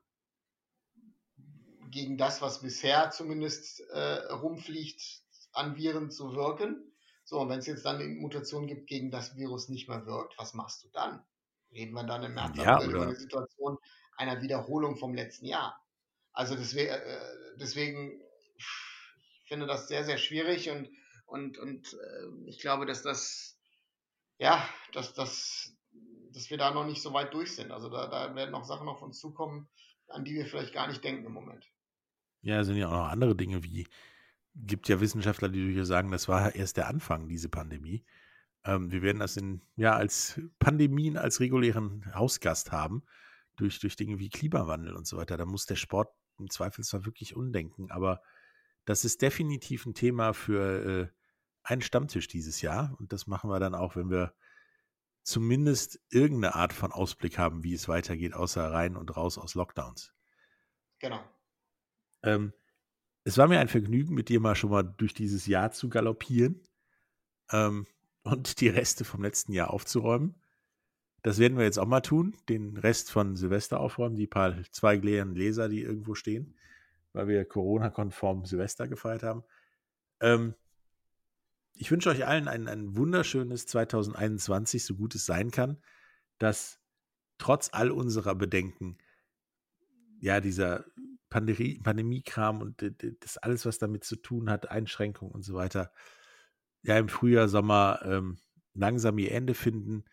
[1.90, 5.22] gegen das, was bisher zumindest äh, rumfliegt,
[5.54, 6.92] an Viren zu wirken.
[7.24, 10.38] So, und wenn es jetzt dann eine Mutation gibt, gegen das Virus nicht mehr wirkt,
[10.38, 11.24] was machst du dann?
[11.72, 13.78] Reden wir dann im März ja, über eine Situation
[14.18, 15.80] einer Wiederholung vom letzten Jahr.
[16.32, 17.20] Also deswegen, äh,
[17.60, 18.22] deswegen
[19.44, 20.90] ich finde das sehr, sehr schwierig und,
[21.26, 23.58] und, und äh, ich glaube, dass das,
[24.38, 25.76] ja, dass, dass,
[26.32, 27.72] dass wir da noch nicht so weit durch sind.
[27.72, 29.68] Also da, da werden noch Sachen auf uns zukommen,
[30.08, 31.70] an die wir vielleicht gar nicht denken im Moment.
[32.42, 33.88] Ja, es sind ja auch noch andere Dinge wie,
[34.56, 38.06] gibt ja Wissenschaftler, die hier sagen, das war erst der Anfang, diese Pandemie.
[38.66, 43.04] Ähm, wir werden das in, ja, als Pandemien, als regulären Hausgast haben,
[43.56, 45.38] durch, durch Dinge wie Klimawandel und so weiter.
[45.38, 46.10] Da muss der Sport
[46.40, 47.92] im Zweifelsfall wirklich undenken.
[47.92, 48.22] Aber
[48.86, 51.08] das ist definitiv ein Thema für äh,
[51.64, 52.96] einen Stammtisch dieses Jahr.
[53.00, 54.34] Und das machen wir dann auch, wenn wir
[55.24, 60.14] zumindest irgendeine Art von Ausblick haben, wie es weitergeht, außer rein und raus aus Lockdowns.
[61.00, 61.24] Genau.
[62.24, 62.54] Ähm,
[63.24, 66.62] es war mir ein Vergnügen, mit dir mal schon mal durch dieses Jahr zu galoppieren.
[67.52, 67.88] Ähm,
[68.24, 70.36] und die Reste vom letzten Jahr aufzuräumen.
[71.24, 74.98] Das werden wir jetzt auch mal tun, den Rest von Silvester aufräumen, die paar zwei
[74.98, 76.54] leeren Gläser, die irgendwo stehen,
[77.14, 79.44] weil wir Corona-konform Silvester gefeiert haben.
[80.20, 80.54] Ähm,
[81.76, 85.82] ich wünsche euch allen ein, ein wunderschönes 2021, so gut es sein kann,
[86.40, 86.82] dass
[87.38, 88.98] trotz all unserer Bedenken,
[90.20, 90.86] ja, dieser
[91.30, 92.84] Pandemie, Pandemie-Kram und
[93.22, 95.92] das alles, was damit zu tun hat, Einschränkungen und so weiter,
[96.82, 98.40] ja im Frühjahr, Sommer ähm,
[98.74, 100.04] langsam ihr Ende finden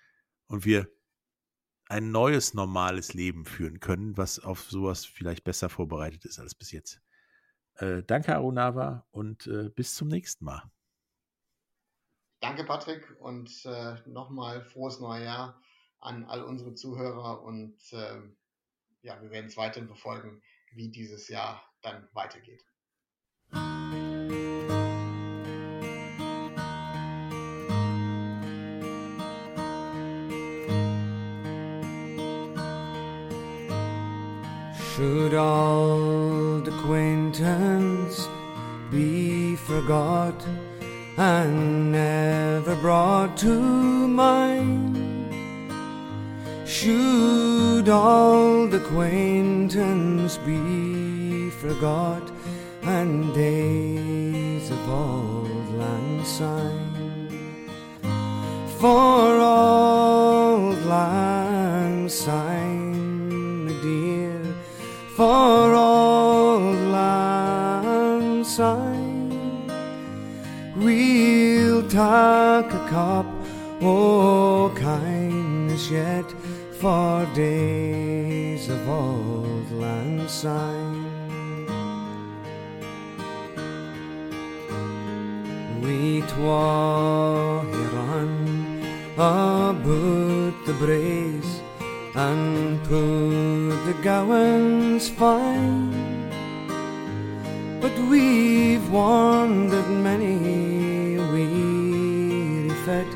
[0.46, 0.88] und wir
[1.90, 6.70] ein neues normales Leben führen können, was auf sowas vielleicht besser vorbereitet ist als bis
[6.70, 7.00] jetzt.
[7.74, 10.70] Äh, danke, Arunava, und äh, bis zum nächsten Mal.
[12.40, 15.60] Danke, Patrick, und äh, nochmal frohes neues Jahr
[15.98, 18.36] an all unsere Zuhörer und ähm,
[19.02, 20.40] ja, wir werden es weiterhin verfolgen,
[20.72, 22.64] wie dieses Jahr dann weitergeht.
[35.00, 38.28] Should old acquaintance
[38.90, 40.34] be forgot
[41.16, 43.58] and never brought to
[44.08, 44.98] mind?
[46.66, 52.30] Should old acquaintance be forgot
[52.82, 57.30] and days of old lang syne?
[58.78, 62.69] For old lang syne,
[65.20, 69.68] for old lang syne.
[70.74, 73.26] We'll take a cup
[73.82, 76.24] o' kindness yet
[76.80, 81.04] for days of old lang syne.
[85.82, 88.32] We twa here on
[89.12, 89.84] about
[90.64, 91.29] the braes
[92.28, 95.90] and put the gowans fine.
[97.80, 103.10] But we've wandered many a weary fet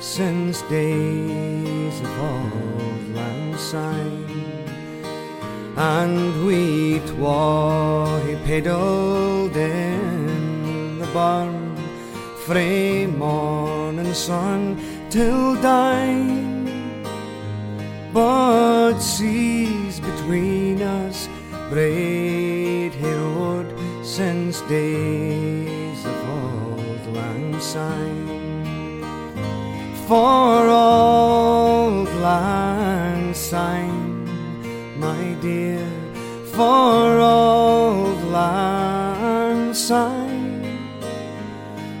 [0.00, 4.66] since days of old lang syne.
[5.76, 11.76] And we twa he pedalled in the barn
[12.46, 14.60] frae morning sun
[15.10, 16.53] till dine.
[18.14, 21.28] But seas between us
[21.68, 23.66] braid road
[24.04, 29.02] since days of old lang syne.
[30.06, 34.28] For old lang syne,
[34.96, 35.84] my dear,
[36.52, 40.62] for old lang syne,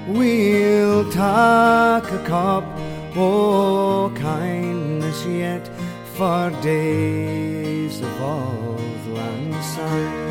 [0.06, 2.62] we'll take a cup
[3.16, 5.63] o' kindness yet
[6.14, 10.23] for days of old lang syne.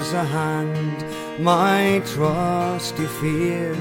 [0.00, 1.04] There's a hand,
[1.38, 3.76] my trusty fear,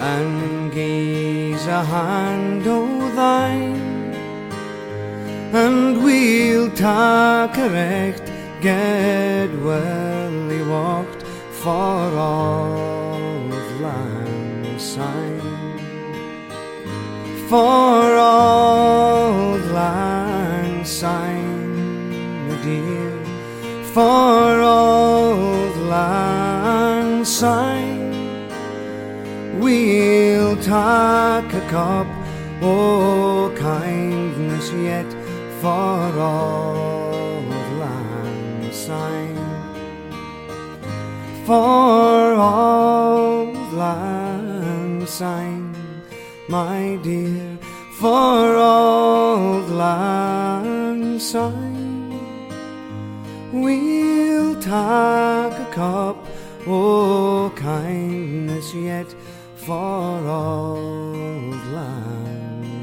[0.00, 4.14] and gaze a hand o' thine.
[5.52, 8.26] And we'll take a recht,
[8.62, 10.32] get well
[10.74, 11.22] walked
[11.60, 12.00] for
[12.32, 13.52] old
[13.84, 15.76] lang syne.
[17.50, 23.01] For old lang syne, my dear,
[23.94, 28.48] for old lang syne.
[29.60, 32.06] We'll take a cup
[32.62, 35.10] o' kindness yet
[35.60, 37.44] for old
[37.82, 39.36] lang syne.
[41.44, 45.76] For old lang syne,
[46.48, 47.58] my dear,
[48.00, 51.71] for old lang syne.
[53.52, 56.26] We'll take a cup
[56.66, 59.14] o' kindness yet
[59.56, 62.82] for old lang.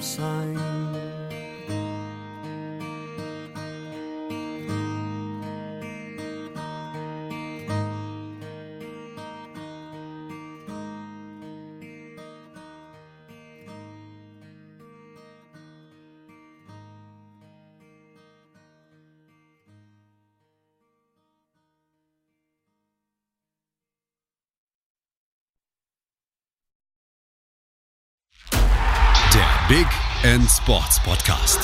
[29.70, 29.86] Big
[30.24, 31.60] End Sports Podcast.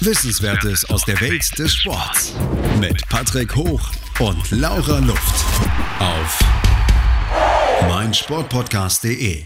[0.00, 2.32] Wissenswertes aus der Welt des Sports.
[2.80, 3.90] Mit Patrick Hoch
[4.20, 5.44] und Laura Luft.
[5.98, 6.38] Auf
[7.90, 9.44] meinsportpodcast.de.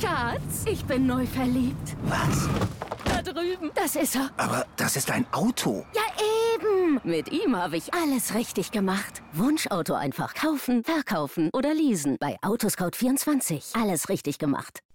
[0.00, 1.96] Schatz, ich bin neu verliebt.
[2.04, 2.48] Was?
[3.04, 3.70] Da drüben.
[3.74, 4.30] Das ist er.
[4.38, 5.84] Aber das ist ein Auto.
[5.94, 6.00] Ja,
[6.54, 6.98] eben.
[7.04, 9.20] Mit ihm habe ich alles richtig gemacht.
[9.34, 12.16] Wunschauto einfach kaufen, verkaufen oder leasen.
[12.18, 13.78] Bei Autoscout24.
[13.78, 14.80] Alles richtig gemacht.